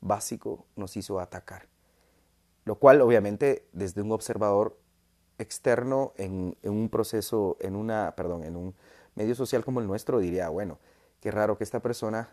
básico 0.00 0.66
nos 0.76 0.96
hizo 0.96 1.18
atacar. 1.20 1.66
Lo 2.64 2.76
cual 2.76 3.00
obviamente 3.00 3.66
desde 3.72 4.02
un 4.02 4.12
observador 4.12 4.78
externo 5.38 6.12
en, 6.16 6.56
un 6.62 6.88
proceso, 6.88 7.56
en 7.60 7.76
una, 7.76 8.14
perdón, 8.16 8.44
en 8.44 8.56
un 8.56 8.74
medio 9.14 9.34
social 9.34 9.64
como 9.64 9.80
el 9.80 9.86
nuestro, 9.86 10.18
diría, 10.18 10.48
bueno, 10.48 10.78
qué 11.20 11.30
raro 11.30 11.58
que 11.58 11.64
esta 11.64 11.80
persona 11.80 12.30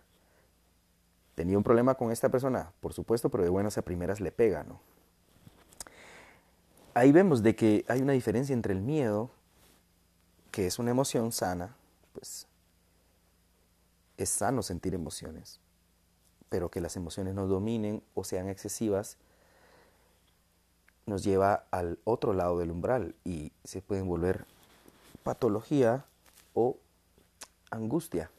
tenía 1.36 1.58
un 1.58 1.64
problema 1.64 1.96
con 1.96 2.12
esta 2.12 2.30
persona, 2.30 2.72
por 2.80 2.94
supuesto, 2.94 3.30
pero 3.30 3.44
de 3.44 3.50
buenas 3.50 3.78
a 3.78 3.82
primeras 3.82 4.20
le 4.20 4.32
pega, 4.32 4.64
¿no? 4.64 4.80
Ahí 6.94 7.12
vemos 7.12 7.42
de 7.42 7.56
que 7.56 7.86
hay 7.88 8.02
una 8.02 8.14
diferencia 8.14 8.54
entre 8.54 8.74
el 8.74 8.82
miedo, 8.82 9.32
que 10.52 10.68
es 10.68 10.78
una 10.78 10.92
emoción 10.92 11.32
sana, 11.32 11.76
pues 12.14 12.48
es 14.18 14.30
sano 14.30 14.62
sentir 14.62 14.94
emociones, 14.94 15.60
pero 16.50 16.70
que 16.70 16.82
las 16.82 16.98
emociones 16.98 17.34
no 17.34 17.48
dominen 17.48 18.04
o 18.14 18.26
sean 18.26 18.50
excesivas 18.50 19.18
nos 21.12 21.24
lleva 21.24 21.65
al 21.71 22.00
otro 22.06 22.34
lado 22.34 22.58
del 22.58 22.71
umbral 22.71 23.13
y 23.24 23.52
se 23.63 23.82
pueden 23.82 24.08
volver 24.08 24.45
patología 25.24 26.06
o 26.54 26.78
angustia. 27.69 28.32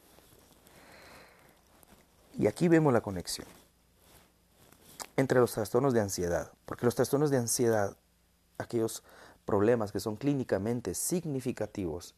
Y 2.37 2.47
aquí 2.47 2.67
vemos 2.67 2.91
la 2.91 3.01
conexión 3.01 3.47
entre 5.15 5.39
los 5.39 5.53
trastornos 5.53 5.93
de 5.93 6.01
ansiedad, 6.01 6.51
porque 6.65 6.85
los 6.85 6.95
trastornos 6.95 7.29
de 7.29 7.37
ansiedad, 7.37 7.95
aquellos 8.57 9.03
problemas 9.45 9.91
que 9.91 9.99
son 9.99 10.15
clínicamente 10.15 10.95
significativos 10.95 12.15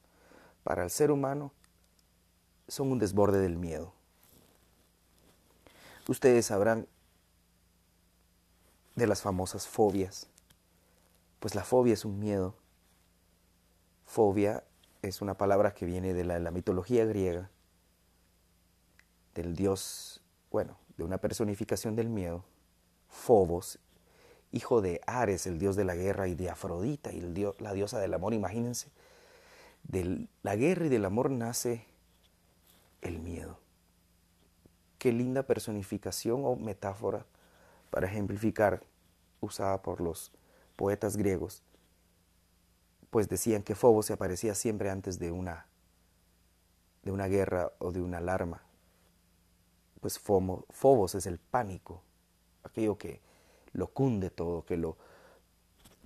para 0.63 0.83
el 0.83 0.89
ser 0.89 1.11
humano, 1.11 1.51
son 2.69 2.93
un 2.93 2.99
desborde 2.99 3.39
del 3.39 3.57
miedo. 3.57 3.93
Ustedes 6.07 6.45
sabrán 6.45 6.87
de 8.95 9.07
las 9.07 9.21
famosas 9.21 9.67
fobias, 9.67 10.27
pues 11.45 11.53
la 11.53 11.63
fobia 11.63 11.93
es 11.93 12.05
un 12.05 12.17
miedo. 12.17 12.55
Fobia 14.03 14.63
es 15.03 15.21
una 15.21 15.37
palabra 15.37 15.75
que 15.75 15.85
viene 15.85 16.15
de 16.15 16.23
la, 16.23 16.49
mitología 16.49 17.05
griega, 17.05 17.51
del 19.35 19.55
dios, 19.55 20.23
bueno, 20.49 20.79
de 20.97 21.03
una 21.03 21.19
personificación 21.19 21.95
del 21.95 22.09
miedo, 22.09 22.43
Fobos, 23.09 23.77
hijo 24.51 24.81
de 24.81 25.01
Ares, 25.05 25.45
el 25.45 25.59
dios 25.59 25.75
de 25.75 25.85
la 25.85 25.93
guerra, 25.93 26.27
y 26.27 26.33
de 26.33 26.49
Afrodita, 26.49 27.13
y 27.13 27.19
el 27.19 27.35
dios, 27.35 27.61
la 27.61 27.73
diosa 27.73 27.99
del 27.99 28.15
amor. 28.15 28.33
Imagínense, 28.33 28.89
de 29.83 30.27
la 30.41 30.55
guerra 30.55 30.87
y 30.87 30.89
del 30.89 31.05
amor 31.05 31.29
nace 31.29 31.85
el 33.01 33.19
miedo. 33.19 33.59
Qué 34.97 35.11
linda 35.11 35.43
personificación 35.43 36.41
o 36.43 36.55
metáfora 36.55 37.27
para 37.91 38.07
ejemplificar 38.07 38.81
usada 39.41 39.83
por 39.83 40.01
los 40.01 40.31
poetas 40.75 41.17
griegos, 41.17 41.63
pues 43.09 43.29
decían 43.29 43.63
que 43.63 43.75
Fobos 43.75 44.07
se 44.07 44.13
aparecía 44.13 44.55
siempre 44.55 44.89
antes 44.89 45.19
de 45.19 45.31
una, 45.31 45.67
de 47.03 47.11
una 47.11 47.27
guerra 47.27 47.71
o 47.79 47.91
de 47.91 48.01
una 48.01 48.17
alarma. 48.17 48.61
Pues 50.01 50.19
Fobos 50.19 51.15
es 51.15 51.25
el 51.25 51.39
pánico, 51.39 52.01
aquello 52.63 52.97
que 52.97 53.21
lo 53.73 53.87
cunde 53.87 54.29
todo, 54.29 54.65
que 54.65 54.77
lo, 54.77 54.97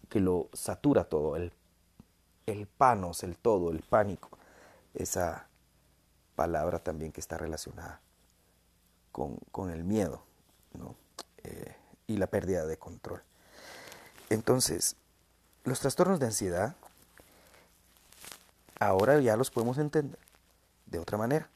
que 0.09 0.19
lo 0.19 0.49
satura 0.53 1.05
todo, 1.05 1.35
el, 1.35 1.51
el 2.45 2.67
panos, 2.67 3.23
el 3.23 3.37
todo, 3.37 3.71
el 3.71 3.81
pánico. 3.81 4.29
Esa 4.93 5.47
palabra 6.35 6.79
también 6.79 7.11
que 7.11 7.19
está 7.19 7.37
relacionada 7.37 8.01
con, 9.11 9.37
con 9.51 9.69
el 9.69 9.83
miedo 9.83 10.23
¿no? 10.73 10.95
Eh, 11.43 11.75
y 12.07 12.17
la 12.17 12.27
pérdida 12.27 12.65
de 12.65 12.77
control. 12.77 13.21
Entonces, 14.29 14.95
los 15.63 15.79
trastornos 15.79 16.19
de 16.19 16.27
ansiedad 16.27 16.75
ahora 18.79 19.19
ya 19.19 19.35
los 19.35 19.51
podemos 19.51 19.77
entender 19.77 20.19
de 20.85 20.99
otra 20.99 21.17
manera. 21.17 21.49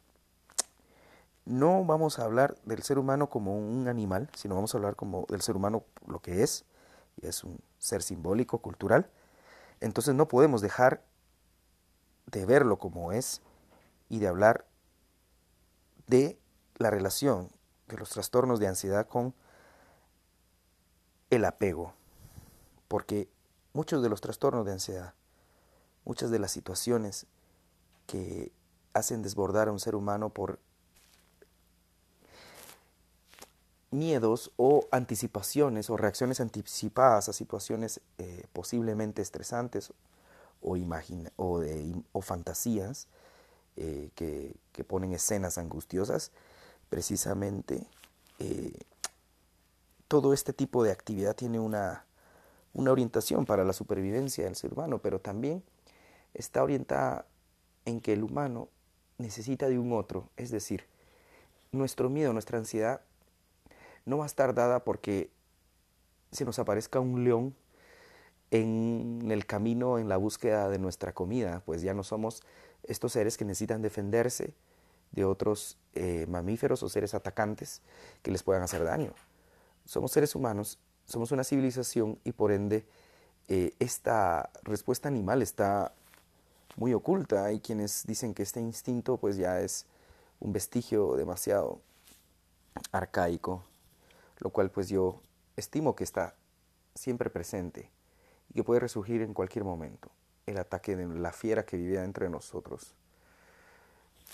No 1.46 1.84
vamos 1.86 2.20
a 2.20 2.24
hablar 2.24 2.56
del 2.66 2.84
ser 2.84 2.98
humano 2.98 3.30
como 3.30 3.58
un 3.58 3.88
animal, 3.88 4.30
sino 4.36 4.56
vamos 4.56 4.74
a 4.74 4.78
hablar 4.78 4.96
como 4.96 5.26
del 5.30 5.42
ser 5.42 5.56
humano 5.56 5.84
lo 6.08 6.20
que 6.20 6.42
es, 6.42 6.66
y 7.22 7.28
es 7.28 7.44
un 7.44 7.60
ser 7.80 8.02
simbólico, 8.02 8.60
cultural. 8.60 9.10
Entonces 9.80 10.16
no 10.16 10.28
podemos 10.28 10.62
dejar 10.62 11.04
de 12.28 12.46
verlo 12.46 12.78
como 12.80 13.12
es 13.12 13.42
y 14.10 14.20
de 14.20 14.28
hablar 14.28 14.66
de 16.08 16.40
la 16.78 16.90
relación 16.90 17.50
de 17.88 17.98
los 17.98 18.10
trastornos 18.10 18.60
de 18.60 18.68
ansiedad 18.68 19.08
con 19.08 19.34
el 21.30 21.46
apego 21.46 21.94
porque 22.94 23.28
muchos 23.74 24.04
de 24.04 24.10
los 24.10 24.22
trastornos 24.22 24.68
de 24.68 24.74
ansiedad, 24.74 25.16
muchas 26.06 26.30
de 26.30 26.38
las 26.38 26.52
situaciones 26.52 27.26
que 28.06 28.52
hacen 28.94 29.24
desbordar 29.24 29.68
a 29.68 29.72
un 29.72 29.80
ser 29.80 29.96
humano 29.96 30.30
por 30.30 30.60
miedos 33.90 34.52
o 34.58 34.88
anticipaciones 34.92 35.90
o 35.90 35.98
reacciones 35.98 36.40
anticipadas 36.40 37.30
a 37.30 37.34
situaciones 37.34 38.00
eh, 38.20 38.46
posiblemente 38.54 39.24
estresantes 39.24 39.92
o, 40.62 40.78
o, 41.38 42.22
fantasías 42.22 43.08
eh, 43.76 44.12
que, 44.14 44.84
ponen 44.84 45.14
escenas 45.14 45.58
angustiosas, 45.58 46.32
precisamente 46.92 47.88
eh, 48.38 48.82
todo 50.08 50.32
este 50.32 50.54
tipo 50.54 50.84
de 50.84 50.92
actividad 50.92 51.36
tiene 51.36 51.60
una 51.60 52.06
una 52.74 52.92
orientación 52.92 53.46
para 53.46 53.64
la 53.64 53.74
supervivencia 53.74 54.46
del 54.46 54.56
ser 54.56 54.74
humano, 54.74 55.00
pero 55.00 55.20
también 55.20 55.64
está 56.34 56.64
orientada 56.64 57.26
en 57.86 58.02
que 58.02 58.14
el 58.14 58.24
humano 58.24 58.70
necesita 59.18 59.70
de 59.70 59.78
un 59.78 59.94
otro, 59.94 60.30
es 60.38 60.52
decir, 60.52 60.86
nuestro 61.72 62.10
miedo, 62.10 62.34
nuestra 62.34 62.58
ansiedad 62.58 63.02
no 64.06 64.18
va 64.18 64.26
a 64.26 64.28
estar 64.28 64.54
dada 64.54 64.84
porque 64.84 65.30
se 66.32 66.46
nos 66.46 66.60
aparezca 66.60 67.00
un 67.00 67.24
león 67.24 67.56
en 68.52 69.32
el 69.32 69.46
camino, 69.46 69.98
en 69.98 70.10
la 70.10 70.18
búsqueda 70.18 70.70
de 70.70 70.78
nuestra 70.78 71.14
comida, 71.14 71.64
pues 71.66 71.82
ya 71.82 71.94
no 71.94 72.04
somos 72.04 72.44
estos 72.84 73.14
seres 73.14 73.38
que 73.38 73.46
necesitan 73.46 73.82
defenderse 73.82 74.54
de 75.12 75.26
otros 75.26 75.78
eh, 75.94 76.26
mamíferos 76.28 76.84
o 76.84 76.90
seres 76.90 77.14
atacantes 77.14 77.82
que 78.22 78.32
les 78.32 78.44
puedan 78.44 78.64
hacer 78.64 78.84
daño. 78.84 79.14
Somos 79.86 80.12
seres 80.12 80.36
humanos, 80.36 80.80
somos 81.06 81.32
una 81.32 81.44
civilización 81.44 82.20
y 82.24 82.32
por 82.32 82.52
ende 82.52 82.86
eh, 83.48 83.74
esta 83.80 84.50
respuesta 84.64 85.08
animal 85.08 85.42
está 85.42 85.94
muy 86.76 86.94
oculta. 86.94 87.46
Hay 87.46 87.60
quienes 87.60 88.06
dicen 88.06 88.34
que 88.34 88.44
este 88.44 88.60
instinto 88.60 89.18
pues 89.18 89.38
ya 89.38 89.60
es 89.60 89.86
un 90.40 90.54
vestigio 90.54 91.16
demasiado 91.16 91.80
arcaico, 92.92 93.64
lo 94.40 94.50
cual 94.50 94.72
pues 94.72 94.90
yo 94.90 95.22
estimo 95.56 95.96
que 95.96 96.04
está 96.04 96.36
siempre 96.96 97.30
presente 97.30 97.90
y 98.50 98.56
que 98.56 98.64
puede 98.64 98.80
resurgir 98.80 99.22
en 99.22 99.34
cualquier 99.34 99.64
momento, 99.64 100.10
el 100.46 100.58
ataque 100.58 100.96
de 100.96 101.08
la 101.08 101.32
fiera 101.32 101.66
que 101.66 101.78
vivía 101.78 102.04
entre 102.04 102.30
nosotros. 102.30 102.94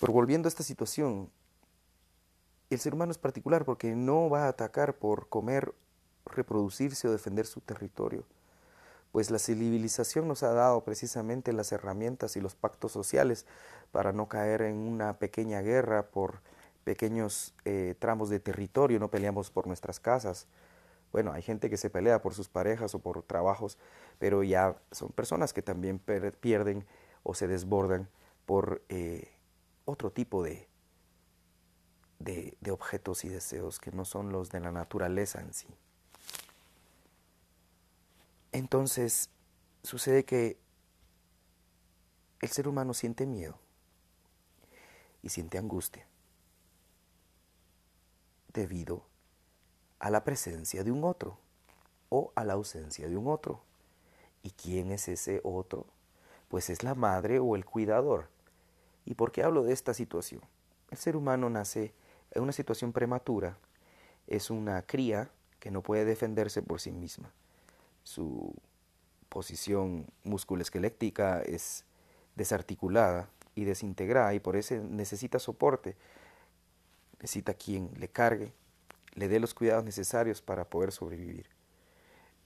Pero 0.00 0.12
volviendo 0.12 0.46
a 0.46 0.50
esta 0.50 0.62
situación, 0.62 1.30
el 2.70 2.78
ser 2.78 2.94
humano 2.94 3.12
es 3.12 3.18
particular 3.18 3.64
porque 3.64 3.94
no 3.94 4.30
va 4.30 4.44
a 4.44 4.48
atacar 4.48 4.94
por 4.94 5.28
comer, 5.28 5.74
reproducirse 6.26 7.08
o 7.08 7.12
defender 7.12 7.46
su 7.46 7.60
territorio 7.60 8.24
pues 9.12 9.30
la 9.30 9.38
civilización 9.38 10.28
nos 10.28 10.42
ha 10.42 10.52
dado 10.52 10.84
precisamente 10.84 11.52
las 11.52 11.72
herramientas 11.72 12.36
y 12.36 12.40
los 12.40 12.54
pactos 12.54 12.92
sociales 12.92 13.46
para 13.90 14.12
no 14.12 14.28
caer 14.28 14.62
en 14.62 14.76
una 14.76 15.18
pequeña 15.18 15.60
guerra 15.62 16.10
por 16.10 16.40
pequeños 16.84 17.54
eh, 17.64 17.94
tramos 17.98 18.30
de 18.30 18.40
territorio, 18.40 19.00
no 19.00 19.10
peleamos 19.10 19.50
por 19.50 19.66
nuestras 19.66 20.00
casas. 20.00 20.46
Bueno, 21.12 21.32
hay 21.32 21.42
gente 21.42 21.68
que 21.68 21.76
se 21.76 21.90
pelea 21.90 22.22
por 22.22 22.34
sus 22.34 22.48
parejas 22.48 22.94
o 22.94 23.00
por 23.00 23.22
trabajos, 23.24 23.78
pero 24.18 24.44
ya 24.44 24.76
son 24.92 25.10
personas 25.10 25.52
que 25.52 25.62
también 25.62 25.98
pierden 25.98 26.86
o 27.24 27.34
se 27.34 27.48
desbordan 27.48 28.08
por 28.46 28.82
eh, 28.88 29.28
otro 29.86 30.12
tipo 30.12 30.44
de, 30.44 30.68
de 32.20 32.70
objetos 32.70 33.24
y 33.24 33.28
deseos 33.28 33.80
que 33.80 33.90
no 33.90 34.04
son 34.04 34.30
los 34.30 34.50
de 34.50 34.60
la 34.60 34.70
naturaleza 34.70 35.40
en 35.40 35.52
sí. 35.52 35.66
Entonces, 38.52 39.30
sucede 39.84 40.24
que 40.24 40.58
el 42.40 42.48
ser 42.48 42.66
humano 42.66 42.94
siente 42.94 43.26
miedo 43.26 43.58
y 45.22 45.28
siente 45.28 45.56
angustia 45.58 46.06
debido 48.52 49.04
a 50.00 50.10
la 50.10 50.24
presencia 50.24 50.82
de 50.82 50.90
un 50.90 51.04
otro 51.04 51.38
o 52.08 52.32
a 52.34 52.44
la 52.44 52.54
ausencia 52.54 53.08
de 53.08 53.16
un 53.16 53.28
otro. 53.28 53.62
¿Y 54.42 54.50
quién 54.50 54.90
es 54.90 55.06
ese 55.06 55.40
otro? 55.44 55.86
Pues 56.48 56.70
es 56.70 56.82
la 56.82 56.96
madre 56.96 57.38
o 57.38 57.54
el 57.54 57.64
cuidador. 57.64 58.30
¿Y 59.04 59.14
por 59.14 59.30
qué 59.30 59.44
hablo 59.44 59.62
de 59.62 59.72
esta 59.72 59.94
situación? 59.94 60.42
El 60.90 60.98
ser 60.98 61.14
humano 61.14 61.48
nace 61.50 61.94
en 62.32 62.42
una 62.42 62.52
situación 62.52 62.92
prematura, 62.92 63.58
es 64.26 64.50
una 64.50 64.82
cría 64.82 65.30
que 65.60 65.70
no 65.70 65.82
puede 65.82 66.04
defenderse 66.04 66.62
por 66.62 66.80
sí 66.80 66.90
misma 66.90 67.32
su 68.10 68.52
posición 69.28 70.06
musculoesquelética 70.24 71.42
es 71.42 71.84
desarticulada 72.34 73.30
y 73.54 73.64
desintegrada 73.64 74.34
y 74.34 74.40
por 74.40 74.56
eso 74.56 74.74
necesita 74.74 75.38
soporte, 75.38 75.96
necesita 77.20 77.54
quien 77.54 77.92
le 77.96 78.08
cargue, 78.08 78.52
le 79.14 79.28
dé 79.28 79.38
los 79.38 79.54
cuidados 79.54 79.84
necesarios 79.84 80.42
para 80.42 80.64
poder 80.64 80.90
sobrevivir. 80.90 81.46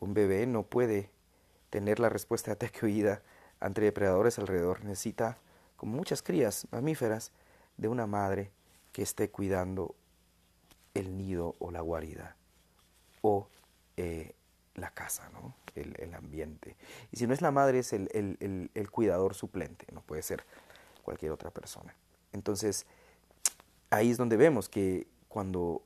Un 0.00 0.12
bebé 0.12 0.46
no 0.46 0.64
puede 0.64 1.08
tener 1.70 1.98
la 1.98 2.10
respuesta 2.10 2.50
de 2.50 2.56
ataque 2.56 2.84
oída 2.84 3.22
ante 3.58 3.80
depredadores 3.80 4.38
alrededor, 4.38 4.84
necesita, 4.84 5.38
como 5.78 5.96
muchas 5.96 6.22
crías 6.22 6.66
mamíferas, 6.72 7.32
de 7.78 7.88
una 7.88 8.06
madre 8.06 8.50
que 8.92 9.02
esté 9.02 9.30
cuidando 9.30 9.94
el 10.92 11.16
nido 11.16 11.56
o 11.58 11.70
la 11.70 11.80
guarida 11.80 12.36
o 13.22 13.48
eh, 13.96 14.34
la 14.74 14.90
casa, 14.90 15.28
¿no? 15.32 15.54
el, 15.74 16.14
ambiente. 16.14 16.76
Y 17.12 17.16
si 17.16 17.26
no 17.26 17.34
es 17.34 17.42
la 17.42 17.50
madre, 17.50 17.80
es 17.80 17.92
el, 17.92 18.08
el, 18.74 18.90
cuidador 18.90 19.34
suplente, 19.34 19.86
no 19.92 20.00
puede 20.02 20.22
ser 20.22 20.44
cualquier 21.02 21.32
otra 21.32 21.50
persona. 21.50 21.94
Entonces, 22.32 22.86
ahí 23.90 24.10
es 24.10 24.16
donde 24.16 24.36
vemos 24.36 24.68
que 24.68 25.06
cuando 25.28 25.82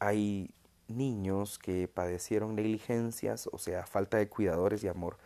hay 0.00 0.52
niños 0.88 1.58
que 1.58 1.88
padecieron 1.88 2.54
negligencias, 2.54 3.48
o 3.52 3.58
sea, 3.58 3.86
falta 3.86 4.16
de 4.18 4.28
cuidadores 4.28 4.82
y 4.84 4.88
amor, 4.88 5.18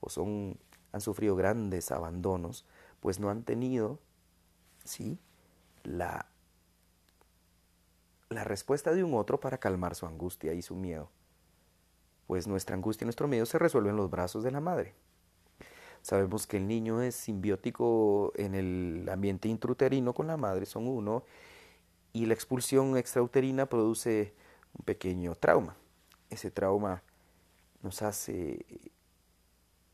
o 0.00 0.10
son, 0.10 0.58
han 0.92 1.00
sufrido 1.00 1.36
grandes 1.36 1.90
abandonos, 1.90 2.64
pues 3.00 3.18
no 3.18 3.30
han 3.30 3.42
tenido, 3.42 3.98
¿sí? 4.84 5.18
La, 5.82 6.28
la 8.28 8.44
respuesta 8.44 8.94
de 8.94 9.04
un 9.04 9.14
otro 9.14 9.40
para 9.40 9.58
calmar 9.58 9.94
su 9.94 10.06
angustia 10.06 10.54
y 10.54 10.62
su 10.62 10.76
miedo 10.76 11.10
pues 12.34 12.48
nuestra 12.48 12.74
angustia 12.74 13.04
y 13.04 13.06
nuestro 13.06 13.28
miedo 13.28 13.46
se 13.46 13.60
resuelven 13.60 13.90
en 13.90 13.96
los 13.96 14.10
brazos 14.10 14.42
de 14.42 14.50
la 14.50 14.58
madre. 14.58 14.92
Sabemos 16.02 16.48
que 16.48 16.56
el 16.56 16.66
niño 16.66 17.00
es 17.00 17.14
simbiótico 17.14 18.32
en 18.34 18.56
el 18.56 19.08
ambiente 19.08 19.46
intrauterino 19.46 20.14
con 20.14 20.26
la 20.26 20.36
madre, 20.36 20.66
son 20.66 20.88
uno, 20.88 21.22
y 22.12 22.26
la 22.26 22.34
expulsión 22.34 22.96
extrauterina 22.96 23.66
produce 23.66 24.34
un 24.76 24.84
pequeño 24.84 25.36
trauma. 25.36 25.76
Ese 26.28 26.50
trauma 26.50 27.04
nos 27.82 28.02
hace 28.02 28.66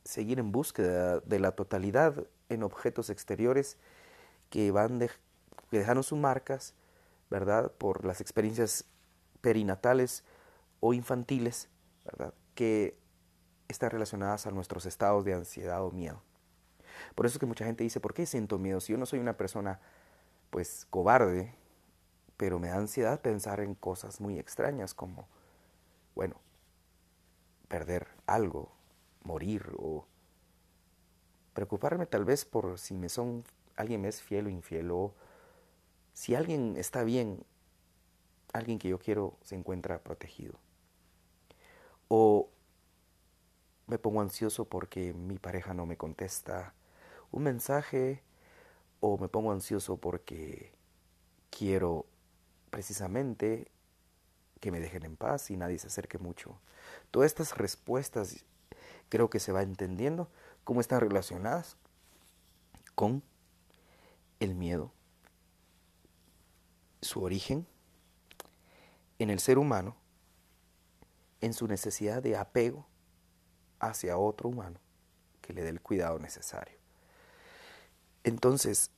seguir 0.03 0.39
en 0.39 0.51
búsqueda 0.51 1.21
de 1.21 1.41
la 1.41 1.53
totalidad 1.53 2.27
en 2.49 2.63
objetos 2.63 3.11
exteriores 3.11 3.77
que 4.49 4.71
van 4.71 4.99
que 4.99 5.79
dejaron 5.79 6.05
sus 6.05 6.19
marcas, 6.19 6.73
¿verdad? 7.29 7.71
Por 7.71 8.07
las 8.07 8.23
experiencias 8.23 8.87
perinatales 9.43 10.25
o 10.81 10.95
infantiles 10.95 11.69
que 12.55 12.97
están 13.69 13.91
relacionadas 13.91 14.47
a 14.47 14.51
nuestros 14.51 14.87
estados 14.87 15.25
de 15.25 15.35
ansiedad 15.35 15.85
o 15.85 15.91
miedo. 15.91 16.23
Por 17.15 17.27
eso 17.27 17.37
es 17.37 17.39
que 17.41 17.47
mucha 17.47 17.65
gente 17.65 17.85
dice, 17.85 18.01
¿por 18.01 18.15
qué 18.15 18.27
siento 18.27 18.59
miedo? 18.59 18.81
Si 18.81 18.93
yo 18.93 18.99
no 18.99 19.07
soy 19.07 19.19
una 19.21 19.37
persona, 19.37 19.81
pues, 20.51 20.87
cobarde, 20.91 21.55
pero 22.37 22.59
me 22.59 22.69
da 22.69 22.77
ansiedad 22.77 23.21
pensar 23.21 23.61
en 23.61 23.75
cosas 23.75 24.21
muy 24.21 24.39
extrañas 24.39 24.95
como, 24.95 25.29
bueno, 26.15 26.37
perder 27.69 28.09
algo, 28.27 28.73
morir 29.23 29.73
o 29.79 30.07
preocuparme 31.53 32.07
tal 32.07 32.25
vez 32.25 32.45
por 32.45 32.79
si 32.79 32.95
me 32.95 33.09
son, 33.09 33.45
alguien 33.77 34.01
me 34.01 34.09
es 34.09 34.23
fiel 34.23 34.47
o 34.47 34.51
infiel 34.51 34.91
o 34.91 35.15
si 36.13 36.35
alguien 36.35 36.77
está 36.77 37.05
bien, 37.05 37.45
alguien 38.53 38.79
que 38.79 38.89
yo 38.89 38.99
quiero 38.99 39.37
se 39.43 39.55
encuentra 39.55 40.03
protegido. 40.03 40.55
O 42.09 42.49
me 43.91 43.99
pongo 43.99 44.21
ansioso 44.21 44.65
porque 44.67 45.13
mi 45.13 45.39
pareja 45.39 45.75
no 45.75 45.85
me 45.85 45.97
contesta 45.97 46.75
un 47.33 47.43
mensaje. 47.43 48.23
O 49.01 49.19
me 49.19 49.29
pongo 49.29 49.51
ansioso 49.51 49.97
porque 49.97 50.73
quiero 51.51 52.07
precisamente 52.71 53.71
que 54.61 54.71
me 54.71 54.79
dejen 54.79 55.05
en 55.05 55.17
paz 55.17 55.51
y 55.51 55.57
nadie 55.57 55.79
se 55.79 55.89
acerque 55.89 56.19
mucho. 56.19 56.61
Todas 57.11 57.27
estas 57.27 57.57
respuestas 57.57 58.45
creo 59.09 59.31
que 59.31 59.41
se 59.41 59.53
va 59.53 59.63
entendiendo 59.63 60.31
cómo 60.65 60.81
están 60.81 61.01
relacionadas 61.01 61.77
con 62.95 63.23
el 64.39 64.55
miedo, 64.55 64.93
su 67.01 67.23
origen 67.23 67.67
en 69.19 69.31
el 69.31 69.41
ser 69.41 69.59
humano 69.59 69.97
en 71.41 71.55
su 71.55 71.67
necesidad 71.67 72.23
de 72.23 72.37
apego 72.37 72.90
hacia 73.81 74.19
otro 74.19 74.49
humano 74.49 74.79
que 75.41 75.53
le 75.53 75.63
dé 75.63 75.71
el 75.71 75.81
cuidado 75.81 76.19
necesario. 76.19 76.79
Entonces, 78.23 78.91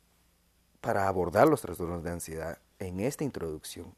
para 0.80 1.08
abordar 1.08 1.48
los 1.48 1.62
trastornos 1.62 2.02
de 2.02 2.10
ansiedad, 2.10 2.58
en 2.78 3.00
esta 3.00 3.24
introducción 3.24 3.94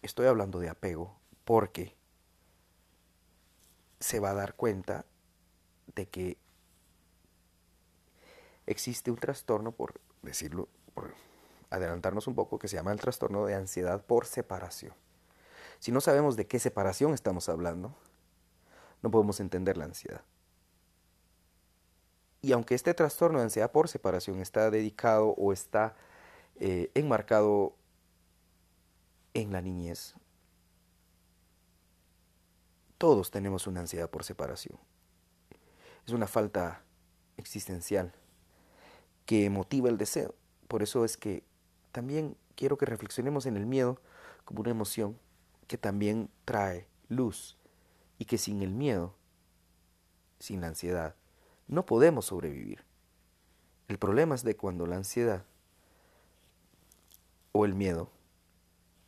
estoy 0.00 0.26
hablando 0.26 0.58
de 0.58 0.70
apego 0.70 1.14
porque 1.44 1.94
se 4.00 4.18
va 4.18 4.30
a 4.30 4.34
dar 4.34 4.54
cuenta 4.54 5.04
de 5.94 6.08
que 6.08 6.38
existe 8.66 9.10
un 9.10 9.18
trastorno, 9.18 9.72
por 9.72 10.00
decirlo, 10.22 10.68
por 10.94 11.14
adelantarnos 11.70 12.26
un 12.26 12.34
poco, 12.34 12.58
que 12.58 12.68
se 12.68 12.76
llama 12.76 12.92
el 12.92 13.00
trastorno 13.00 13.46
de 13.46 13.54
ansiedad 13.54 14.04
por 14.04 14.26
separación. 14.26 14.94
Si 15.78 15.92
no 15.92 16.00
sabemos 16.00 16.36
de 16.36 16.46
qué 16.46 16.58
separación 16.58 17.14
estamos 17.14 17.48
hablando, 17.48 17.94
no 19.02 19.10
podemos 19.10 19.40
entender 19.40 19.76
la 19.76 19.84
ansiedad. 19.84 20.22
Y 22.40 22.52
aunque 22.52 22.74
este 22.74 22.94
trastorno 22.94 23.38
de 23.38 23.44
ansiedad 23.44 23.70
por 23.70 23.88
separación 23.88 24.40
está 24.40 24.70
dedicado 24.70 25.28
o 25.28 25.52
está 25.52 25.94
eh, 26.56 26.90
enmarcado 26.94 27.76
en 29.34 29.52
la 29.52 29.60
niñez, 29.60 30.14
todos 32.98 33.30
tenemos 33.30 33.66
una 33.66 33.80
ansiedad 33.80 34.10
por 34.10 34.24
separación. 34.24 34.78
Es 36.06 36.12
una 36.12 36.26
falta 36.26 36.82
existencial 37.36 38.12
que 39.24 39.48
motiva 39.50 39.88
el 39.88 39.98
deseo. 39.98 40.34
Por 40.68 40.82
eso 40.82 41.04
es 41.04 41.16
que 41.16 41.44
también 41.92 42.36
quiero 42.56 42.76
que 42.76 42.86
reflexionemos 42.86 43.46
en 43.46 43.56
el 43.56 43.66
miedo 43.66 44.00
como 44.44 44.60
una 44.60 44.70
emoción 44.70 45.18
que 45.68 45.78
también 45.78 46.28
trae 46.44 46.88
luz 47.08 47.56
y 48.22 48.24
que 48.24 48.38
sin 48.38 48.62
el 48.62 48.70
miedo, 48.70 49.16
sin 50.38 50.60
la 50.60 50.68
ansiedad, 50.68 51.16
no 51.66 51.84
podemos 51.84 52.26
sobrevivir. 52.26 52.84
El 53.88 53.98
problema 53.98 54.36
es 54.36 54.44
de 54.44 54.54
cuando 54.54 54.86
la 54.86 54.94
ansiedad 54.94 55.44
o 57.50 57.64
el 57.64 57.74
miedo 57.74 58.10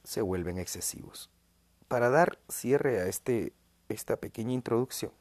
se 0.02 0.20
vuelven 0.20 0.58
excesivos. 0.58 1.30
Para 1.86 2.10
dar 2.10 2.40
cierre 2.48 3.02
a 3.02 3.06
este, 3.06 3.52
esta 3.88 4.16
pequeña 4.16 4.52
introducción 4.52 5.12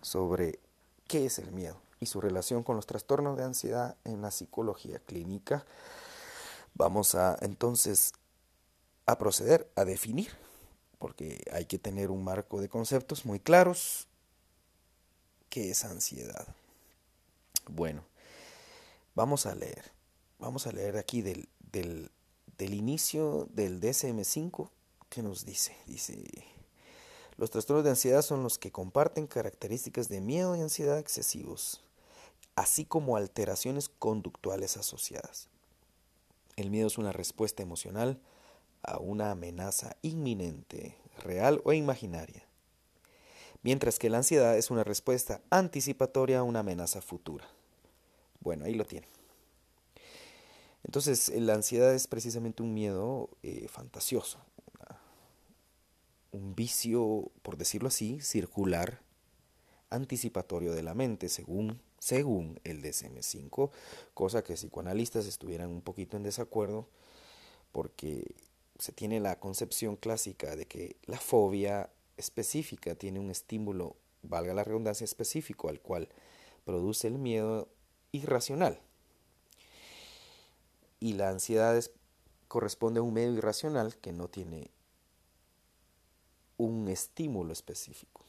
sobre 0.00 0.58
qué 1.06 1.26
es 1.26 1.38
el 1.38 1.52
miedo 1.52 1.80
y 2.00 2.06
su 2.06 2.20
relación 2.20 2.64
con 2.64 2.74
los 2.74 2.86
trastornos 2.86 3.36
de 3.36 3.44
ansiedad 3.44 3.96
en 4.02 4.20
la 4.20 4.32
psicología 4.32 4.98
clínica, 4.98 5.64
vamos 6.74 7.14
a 7.14 7.38
entonces 7.40 8.14
a 9.06 9.16
proceder 9.16 9.70
a 9.76 9.84
definir, 9.84 10.32
porque 10.98 11.44
hay 11.52 11.66
que 11.66 11.78
tener 11.78 12.10
un 12.10 12.24
marco 12.24 12.60
de 12.60 12.68
conceptos 12.68 13.24
muy 13.24 13.40
claros, 13.40 14.08
qué 15.50 15.70
es 15.70 15.84
ansiedad. 15.84 16.46
Bueno, 17.68 18.04
vamos 19.14 19.46
a 19.46 19.54
leer, 19.54 19.90
vamos 20.38 20.66
a 20.66 20.72
leer 20.72 20.96
aquí 20.96 21.22
del, 21.22 21.48
del, 21.72 22.10
del 22.58 22.74
inicio 22.74 23.48
del 23.50 23.80
DSM5 23.80 24.70
que 25.08 25.22
nos 25.22 25.44
dice, 25.44 25.76
dice, 25.86 26.22
los 27.36 27.50
trastornos 27.50 27.84
de 27.84 27.90
ansiedad 27.90 28.22
son 28.22 28.42
los 28.42 28.58
que 28.58 28.72
comparten 28.72 29.26
características 29.26 30.08
de 30.08 30.20
miedo 30.20 30.56
y 30.56 30.60
ansiedad 30.60 30.98
excesivos, 30.98 31.82
así 32.54 32.84
como 32.84 33.16
alteraciones 33.16 33.88
conductuales 33.88 34.76
asociadas. 34.76 35.48
El 36.56 36.70
miedo 36.70 36.86
es 36.86 36.96
una 36.96 37.12
respuesta 37.12 37.62
emocional 37.62 38.18
a 38.82 38.98
una 38.98 39.30
amenaza 39.30 39.96
inminente, 40.02 40.96
real 41.22 41.60
o 41.64 41.72
imaginaria, 41.72 42.44
mientras 43.62 43.98
que 43.98 44.10
la 44.10 44.18
ansiedad 44.18 44.56
es 44.56 44.70
una 44.70 44.84
respuesta 44.84 45.40
anticipatoria 45.50 46.40
a 46.40 46.42
una 46.42 46.60
amenaza 46.60 47.00
futura. 47.00 47.46
Bueno, 48.40 48.64
ahí 48.64 48.74
lo 48.74 48.84
tienen. 48.84 49.10
Entonces, 50.84 51.28
la 51.34 51.54
ansiedad 51.54 51.92
es 51.92 52.06
precisamente 52.06 52.62
un 52.62 52.72
miedo 52.72 53.28
eh, 53.42 53.66
fantasioso, 53.68 54.38
un 56.30 56.54
vicio, 56.54 57.32
por 57.42 57.56
decirlo 57.56 57.88
así, 57.88 58.20
circular, 58.20 59.00
anticipatorio 59.90 60.72
de 60.72 60.82
la 60.84 60.94
mente, 60.94 61.28
según, 61.28 61.80
según 61.98 62.60
el 62.62 62.82
DSM5, 62.82 63.70
cosa 64.14 64.44
que 64.44 64.54
psicoanalistas 64.54 65.26
estuvieran 65.26 65.70
un 65.70 65.80
poquito 65.80 66.16
en 66.16 66.22
desacuerdo, 66.22 66.86
porque 67.72 68.34
se 68.78 68.92
tiene 68.92 69.20
la 69.20 69.38
concepción 69.38 69.96
clásica 69.96 70.56
de 70.56 70.66
que 70.66 70.96
la 71.06 71.18
fobia 71.18 71.90
específica 72.16 72.94
tiene 72.94 73.20
un 73.20 73.30
estímulo, 73.30 73.96
valga 74.22 74.54
la 74.54 74.64
redundancia, 74.64 75.04
específico 75.04 75.68
al 75.68 75.80
cual 75.80 76.08
produce 76.64 77.08
el 77.08 77.18
miedo 77.18 77.68
irracional. 78.12 78.80
Y 81.00 81.14
la 81.14 81.28
ansiedad 81.28 81.82
corresponde 82.48 83.00
a 83.00 83.02
un 83.02 83.12
medio 83.12 83.32
irracional 83.32 83.96
que 83.98 84.12
no 84.12 84.28
tiene 84.28 84.70
un 86.56 86.88
estímulo 86.88 87.52
específico, 87.52 88.24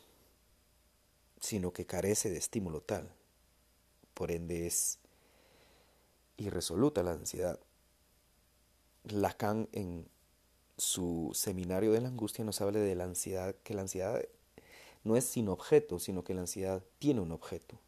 sino 1.39 1.71
que 1.71 1.85
carece 1.85 2.29
de 2.29 2.37
estímulo 2.37 2.81
tal. 2.81 3.09
Por 4.13 4.31
ende 4.31 4.67
es 4.67 4.99
irresoluta 6.35 7.03
la 7.03 7.11
ansiedad. 7.11 7.59
Lacan 9.03 9.69
en 9.71 10.09
su 10.77 11.31
seminario 11.33 11.91
de 11.91 12.01
la 12.01 12.07
angustia 12.07 12.45
nos 12.45 12.61
habla 12.61 12.79
de 12.79 12.95
la 12.95 13.05
ansiedad, 13.05 13.55
que 13.63 13.73
la 13.73 13.81
ansiedad 13.81 14.23
no 15.03 15.15
es 15.15 15.25
sin 15.25 15.49
objeto, 15.49 15.99
sino 15.99 16.23
que 16.23 16.33
la 16.33 16.41
ansiedad 16.41 16.83
tiene 16.99 17.21
un 17.21 17.31
objeto. 17.31 17.79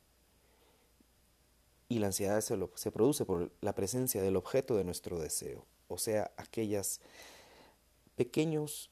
Y 1.87 1.99
la 1.99 2.07
ansiedad 2.07 2.41
se, 2.41 2.57
se 2.75 2.91
produce 2.91 3.25
por 3.25 3.51
la 3.61 3.73
presencia 3.75 4.21
del 4.21 4.35
objeto 4.35 4.75
de 4.75 4.83
nuestro 4.83 5.19
deseo, 5.19 5.65
o 5.87 5.97
sea, 5.97 6.31
aquellas 6.37 7.01
pequeños 8.15 8.89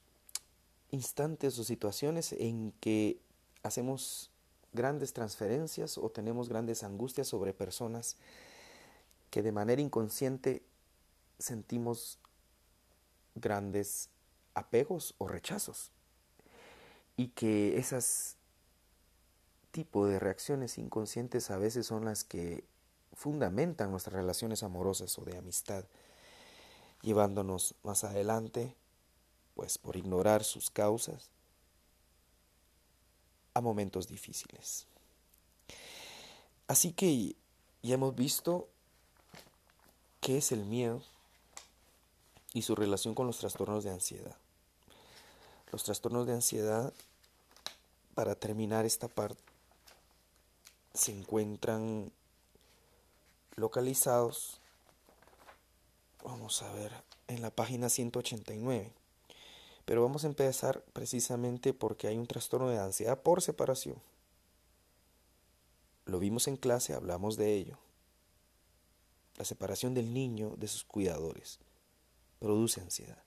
instantes 0.90 1.58
o 1.58 1.64
situaciones 1.64 2.32
en 2.32 2.72
que 2.80 3.20
hacemos 3.62 4.30
grandes 4.72 5.12
transferencias 5.12 5.98
o 5.98 6.10
tenemos 6.10 6.48
grandes 6.48 6.82
angustias 6.82 7.28
sobre 7.28 7.52
personas 7.52 8.16
que 9.30 9.42
de 9.42 9.52
manera 9.52 9.82
inconsciente 9.82 10.62
sentimos 11.38 12.18
grandes 13.40 14.10
apegos 14.54 15.14
o 15.18 15.28
rechazos 15.28 15.92
y 17.16 17.28
que 17.28 17.78
esas 17.78 18.36
tipo 19.70 20.06
de 20.06 20.18
reacciones 20.18 20.78
inconscientes 20.78 21.50
a 21.50 21.58
veces 21.58 21.86
son 21.86 22.04
las 22.04 22.24
que 22.24 22.64
fundamentan 23.12 23.90
nuestras 23.90 24.14
relaciones 24.14 24.62
amorosas 24.62 25.18
o 25.18 25.24
de 25.24 25.36
amistad, 25.36 25.84
llevándonos 27.02 27.74
más 27.82 28.04
adelante 28.04 28.74
pues 29.54 29.76
por 29.78 29.96
ignorar 29.96 30.44
sus 30.44 30.70
causas, 30.70 31.30
a 33.54 33.60
momentos 33.60 34.06
difíciles. 34.06 34.86
Así 36.68 36.92
que 36.92 37.34
ya 37.82 37.94
hemos 37.94 38.14
visto 38.14 38.68
qué 40.20 40.38
es 40.38 40.52
el 40.52 40.64
miedo 40.64 41.02
y 42.52 42.62
su 42.62 42.74
relación 42.74 43.14
con 43.14 43.26
los 43.26 43.38
trastornos 43.38 43.84
de 43.84 43.90
ansiedad. 43.90 44.36
Los 45.70 45.84
trastornos 45.84 46.26
de 46.26 46.34
ansiedad, 46.34 46.92
para 48.14 48.34
terminar 48.34 48.86
esta 48.86 49.08
parte, 49.08 49.42
se 50.94 51.12
encuentran 51.12 52.10
localizados, 53.54 54.60
vamos 56.24 56.62
a 56.62 56.72
ver, 56.72 56.92
en 57.26 57.42
la 57.42 57.50
página 57.50 57.88
189. 57.88 58.92
Pero 59.84 60.02
vamos 60.02 60.24
a 60.24 60.26
empezar 60.26 60.82
precisamente 60.92 61.72
porque 61.72 62.08
hay 62.08 62.18
un 62.18 62.26
trastorno 62.26 62.68
de 62.68 62.78
ansiedad 62.78 63.20
por 63.20 63.42
separación. 63.42 63.96
Lo 66.06 66.18
vimos 66.18 66.48
en 66.48 66.56
clase, 66.56 66.94
hablamos 66.94 67.36
de 67.36 67.54
ello. 67.54 67.78
La 69.36 69.44
separación 69.44 69.94
del 69.94 70.12
niño 70.12 70.54
de 70.56 70.68
sus 70.68 70.84
cuidadores 70.84 71.60
produce 72.38 72.80
ansiedad. 72.80 73.22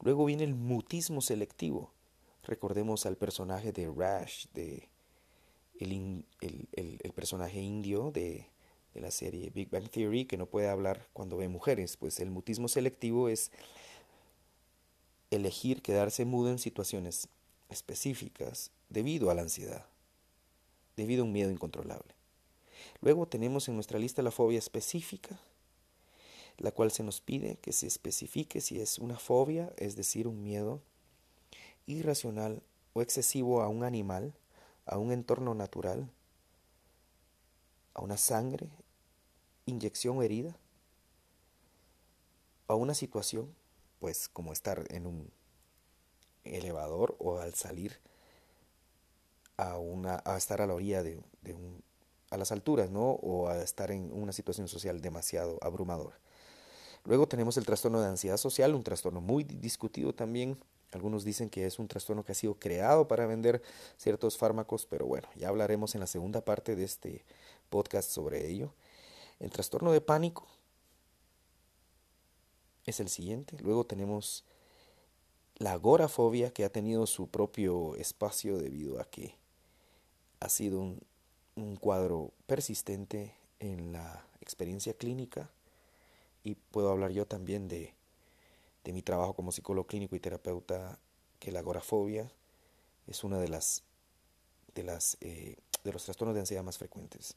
Luego 0.00 0.24
viene 0.24 0.44
el 0.44 0.54
mutismo 0.54 1.20
selectivo. 1.20 1.92
Recordemos 2.42 3.06
al 3.06 3.16
personaje 3.16 3.72
de 3.72 3.90
Rash, 3.94 4.46
de 4.52 4.88
el, 5.80 6.24
personaje 7.14 7.60
indio 7.60 8.10
de 8.10 8.48
la 8.94 9.10
serie 9.10 9.50
Big 9.50 9.70
Bang 9.70 9.88
Theory, 9.88 10.24
que 10.24 10.36
no 10.36 10.46
puede 10.46 10.68
hablar 10.68 11.08
cuando 11.12 11.36
ve 11.36 11.48
mujeres. 11.48 11.96
Pues 11.96 12.20
el 12.20 12.30
mutismo 12.30 12.68
selectivo 12.68 13.28
es 13.28 13.50
elegir 15.30 15.82
quedarse 15.82 16.24
mudo 16.24 16.50
en 16.50 16.58
situaciones 16.58 17.28
específicas 17.68 18.70
debido 18.88 19.30
a 19.30 19.34
la 19.34 19.42
ansiedad, 19.42 19.86
debido 20.96 21.22
a 21.22 21.26
un 21.26 21.32
miedo 21.32 21.50
incontrolable. 21.50 22.14
Luego 23.00 23.26
tenemos 23.26 23.68
en 23.68 23.74
nuestra 23.74 23.98
lista 23.98 24.22
la 24.22 24.30
fobia 24.30 24.58
específica, 24.58 25.40
la 26.58 26.70
cual 26.70 26.90
se 26.90 27.02
nos 27.02 27.20
pide 27.20 27.56
que 27.56 27.72
se 27.72 27.86
especifique 27.86 28.60
si 28.60 28.80
es 28.80 28.98
una 28.98 29.18
fobia, 29.18 29.72
es 29.76 29.96
decir, 29.96 30.28
un 30.28 30.42
miedo 30.42 30.80
irracional 31.86 32.62
o 32.92 33.02
excesivo 33.02 33.62
a 33.62 33.68
un 33.68 33.84
animal, 33.84 34.34
a 34.86 34.98
un 34.98 35.12
entorno 35.12 35.54
natural, 35.54 36.10
a 37.94 38.02
una 38.02 38.16
sangre, 38.16 38.68
inyección 39.66 40.18
o 40.18 40.22
herida, 40.22 40.56
a 42.68 42.74
una 42.74 42.94
situación 42.94 43.54
pues 44.00 44.28
como 44.28 44.52
estar 44.52 44.84
en 44.90 45.06
un 45.06 45.30
elevador 46.44 47.16
o 47.18 47.38
al 47.38 47.54
salir 47.54 47.98
a 49.56 49.78
una 49.78 50.20
a 50.24 50.36
estar 50.36 50.60
a 50.60 50.66
la 50.66 50.74
orilla 50.74 51.02
de, 51.02 51.22
un 51.54 51.82
a 52.30 52.36
las 52.36 52.52
alturas, 52.52 52.90
¿no? 52.90 53.12
O 53.12 53.48
a 53.48 53.62
estar 53.62 53.90
en 53.90 54.12
una 54.12 54.32
situación 54.32 54.66
social 54.68 55.00
demasiado 55.00 55.58
abrumadora. 55.62 56.18
Luego 57.04 57.28
tenemos 57.28 57.56
el 57.56 57.66
trastorno 57.66 58.00
de 58.00 58.08
ansiedad 58.08 58.38
social, 58.38 58.74
un 58.74 58.82
trastorno 58.82 59.20
muy 59.20 59.44
discutido 59.44 60.14
también 60.14 60.56
Algunos 60.92 61.24
dicen 61.24 61.50
que 61.50 61.66
es 61.66 61.80
un 61.80 61.88
trastorno 61.88 62.24
que 62.24 62.32
ha 62.32 62.36
sido 62.36 62.54
creado 62.54 63.08
para 63.08 63.26
vender 63.26 63.60
ciertos 63.96 64.38
fármacos, 64.38 64.86
pero 64.86 65.06
bueno, 65.06 65.28
ya 65.34 65.48
hablaremos 65.48 65.94
en 65.94 66.00
la 66.00 66.06
segunda 66.06 66.40
parte 66.44 66.76
de 66.76 66.84
este 66.84 67.24
podcast 67.68 68.10
sobre 68.10 68.48
ello. 68.48 68.72
El 69.40 69.50
trastorno 69.50 69.90
de 69.90 70.00
pánico 70.00 70.46
es 72.86 73.00
el 73.00 73.08
siguiente. 73.08 73.58
Luego 73.58 73.84
tenemos 73.84 74.44
la 75.56 75.72
agorafobia 75.72 76.52
que 76.52 76.64
ha 76.64 76.70
tenido 76.70 77.06
su 77.08 77.26
propio 77.26 77.96
espacio 77.96 78.56
debido 78.58 79.00
a 79.00 79.04
que 79.04 79.36
ha 80.38 80.48
sido 80.48 80.78
un, 80.78 81.00
un 81.56 81.74
cuadro 81.74 82.32
persistente 82.46 83.34
en 83.58 83.92
la 83.92 84.24
experiencia 84.40 84.94
clínica 84.94 85.50
y 86.44 86.54
puedo 86.54 86.90
hablar 86.90 87.10
yo 87.10 87.26
también 87.26 87.68
de, 87.68 87.94
de 88.84 88.92
mi 88.92 89.02
trabajo 89.02 89.34
como 89.34 89.50
psicólogo 89.50 89.86
clínico 89.86 90.14
y 90.14 90.20
terapeuta 90.20 90.98
que 91.40 91.50
la 91.50 91.60
agorafobia 91.60 92.30
es 93.06 93.24
una 93.24 93.38
de 93.38 93.48
las 93.48 93.82
de 94.74 94.84
las 94.84 95.16
eh, 95.20 95.56
de 95.82 95.92
los 95.92 96.04
trastornos 96.04 96.34
de 96.34 96.40
ansiedad 96.40 96.62
más 96.62 96.78
frecuentes. 96.78 97.36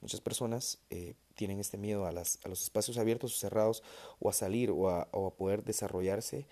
Muchas 0.00 0.20
personas 0.20 0.78
eh, 0.90 1.14
tienen 1.34 1.60
este 1.60 1.78
miedo 1.78 2.06
a, 2.06 2.12
las, 2.12 2.38
a 2.44 2.48
los 2.48 2.62
espacios 2.62 2.98
abiertos 2.98 3.34
o 3.34 3.38
cerrados 3.38 3.82
o 4.20 4.28
a 4.28 4.32
salir 4.32 4.70
o 4.70 4.90
a, 4.90 5.06
poder 5.36 5.64
desarrollarse 5.64 6.46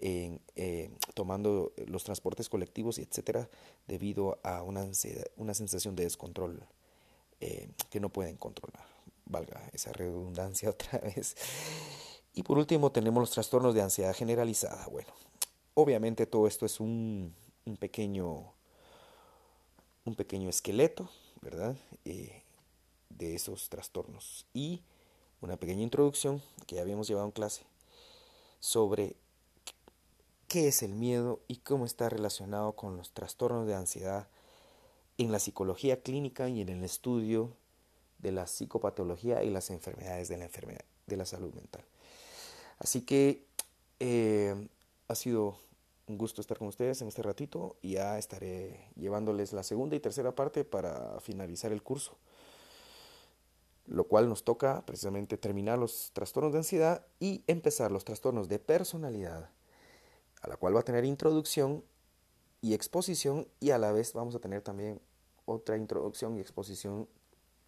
eh, 0.00 0.90
tomando 1.14 1.72
los 1.86 2.04
transportes 2.04 2.48
colectivos 2.48 2.98
y 2.98 3.02
etcétera 3.02 3.48
debido 3.86 4.38
a 4.42 4.62
una, 4.62 4.82
ansiedad, 4.82 5.24
una 5.36 5.54
sensación 5.54 5.96
de 5.96 6.04
descontrol 6.04 6.66
eh, 7.40 7.68
que 7.90 8.00
no 8.00 8.08
pueden 8.08 8.36
controlar. 8.36 8.93
Valga 9.26 9.70
esa 9.72 9.92
redundancia 9.92 10.70
otra 10.70 10.98
vez. 10.98 11.36
Y 12.34 12.42
por 12.42 12.58
último 12.58 12.92
tenemos 12.92 13.20
los 13.20 13.30
trastornos 13.30 13.74
de 13.74 13.82
ansiedad 13.82 14.14
generalizada. 14.14 14.86
Bueno, 14.88 15.12
obviamente 15.74 16.26
todo 16.26 16.46
esto 16.46 16.66
es 16.66 16.80
un, 16.80 17.34
un 17.64 17.76
pequeño 17.76 18.54
un 20.04 20.14
pequeño 20.14 20.48
esqueleto, 20.48 21.08
¿verdad? 21.40 21.76
Eh, 22.04 22.42
de 23.10 23.34
esos 23.34 23.68
trastornos. 23.68 24.46
Y 24.52 24.82
una 25.40 25.56
pequeña 25.56 25.82
introducción 25.82 26.42
que 26.66 26.76
ya 26.76 26.82
habíamos 26.82 27.08
llevado 27.08 27.26
en 27.26 27.32
clase 27.32 27.64
sobre 28.60 29.16
qué 30.48 30.68
es 30.68 30.82
el 30.82 30.94
miedo 30.94 31.40
y 31.48 31.56
cómo 31.56 31.84
está 31.84 32.08
relacionado 32.08 32.72
con 32.72 32.96
los 32.96 33.12
trastornos 33.12 33.66
de 33.66 33.74
ansiedad 33.74 34.28
en 35.18 35.32
la 35.32 35.38
psicología 35.38 36.02
clínica 36.02 36.48
y 36.48 36.60
en 36.60 36.68
el 36.68 36.84
estudio 36.84 37.56
de 38.18 38.32
la 38.32 38.46
psicopatología 38.46 39.42
y 39.42 39.50
las 39.50 39.70
enfermedades 39.70 40.28
de 40.28 40.38
la 40.38 40.44
enfermedad 40.44 40.84
de 41.06 41.16
la 41.16 41.26
salud 41.26 41.52
mental. 41.54 41.84
Así 42.78 43.02
que 43.02 43.46
eh, 44.00 44.68
ha 45.08 45.14
sido 45.14 45.58
un 46.06 46.18
gusto 46.18 46.40
estar 46.40 46.58
con 46.58 46.68
ustedes 46.68 47.00
en 47.02 47.08
este 47.08 47.22
ratito 47.22 47.76
y 47.80 47.92
ya 47.92 48.18
estaré 48.18 48.90
llevándoles 48.96 49.52
la 49.52 49.62
segunda 49.62 49.96
y 49.96 50.00
tercera 50.00 50.34
parte 50.34 50.64
para 50.64 51.18
finalizar 51.20 51.72
el 51.72 51.82
curso, 51.82 52.18
lo 53.86 54.04
cual 54.04 54.28
nos 54.28 54.44
toca 54.44 54.84
precisamente 54.84 55.36
terminar 55.36 55.78
los 55.78 56.10
trastornos 56.12 56.52
de 56.52 56.58
ansiedad 56.58 57.06
y 57.20 57.42
empezar 57.46 57.90
los 57.90 58.04
trastornos 58.04 58.48
de 58.48 58.58
personalidad, 58.58 59.50
a 60.42 60.48
la 60.48 60.56
cual 60.56 60.76
va 60.76 60.80
a 60.80 60.84
tener 60.84 61.04
introducción 61.04 61.84
y 62.60 62.74
exposición 62.74 63.48
y 63.60 63.70
a 63.70 63.78
la 63.78 63.92
vez 63.92 64.12
vamos 64.12 64.34
a 64.34 64.40
tener 64.40 64.62
también 64.62 65.00
otra 65.46 65.76
introducción 65.76 66.36
y 66.36 66.40
exposición 66.40 67.08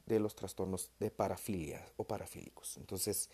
de 0.07 0.21
los 0.21 0.35
trastornos 0.35 0.91
de 0.99 1.11
parafilia 1.11 1.85
o 1.97 2.05
parafílicos. 2.05 2.77
Entonces, 2.77 3.29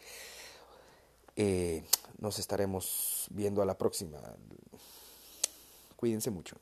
eh, 1.37 1.85
nos 2.19 2.39
estaremos 2.39 3.27
viendo 3.31 3.63
a 3.63 3.67
la 3.67 3.79
próxima. 3.79 4.21
Cuídense 5.97 6.31
mucho. 6.31 6.57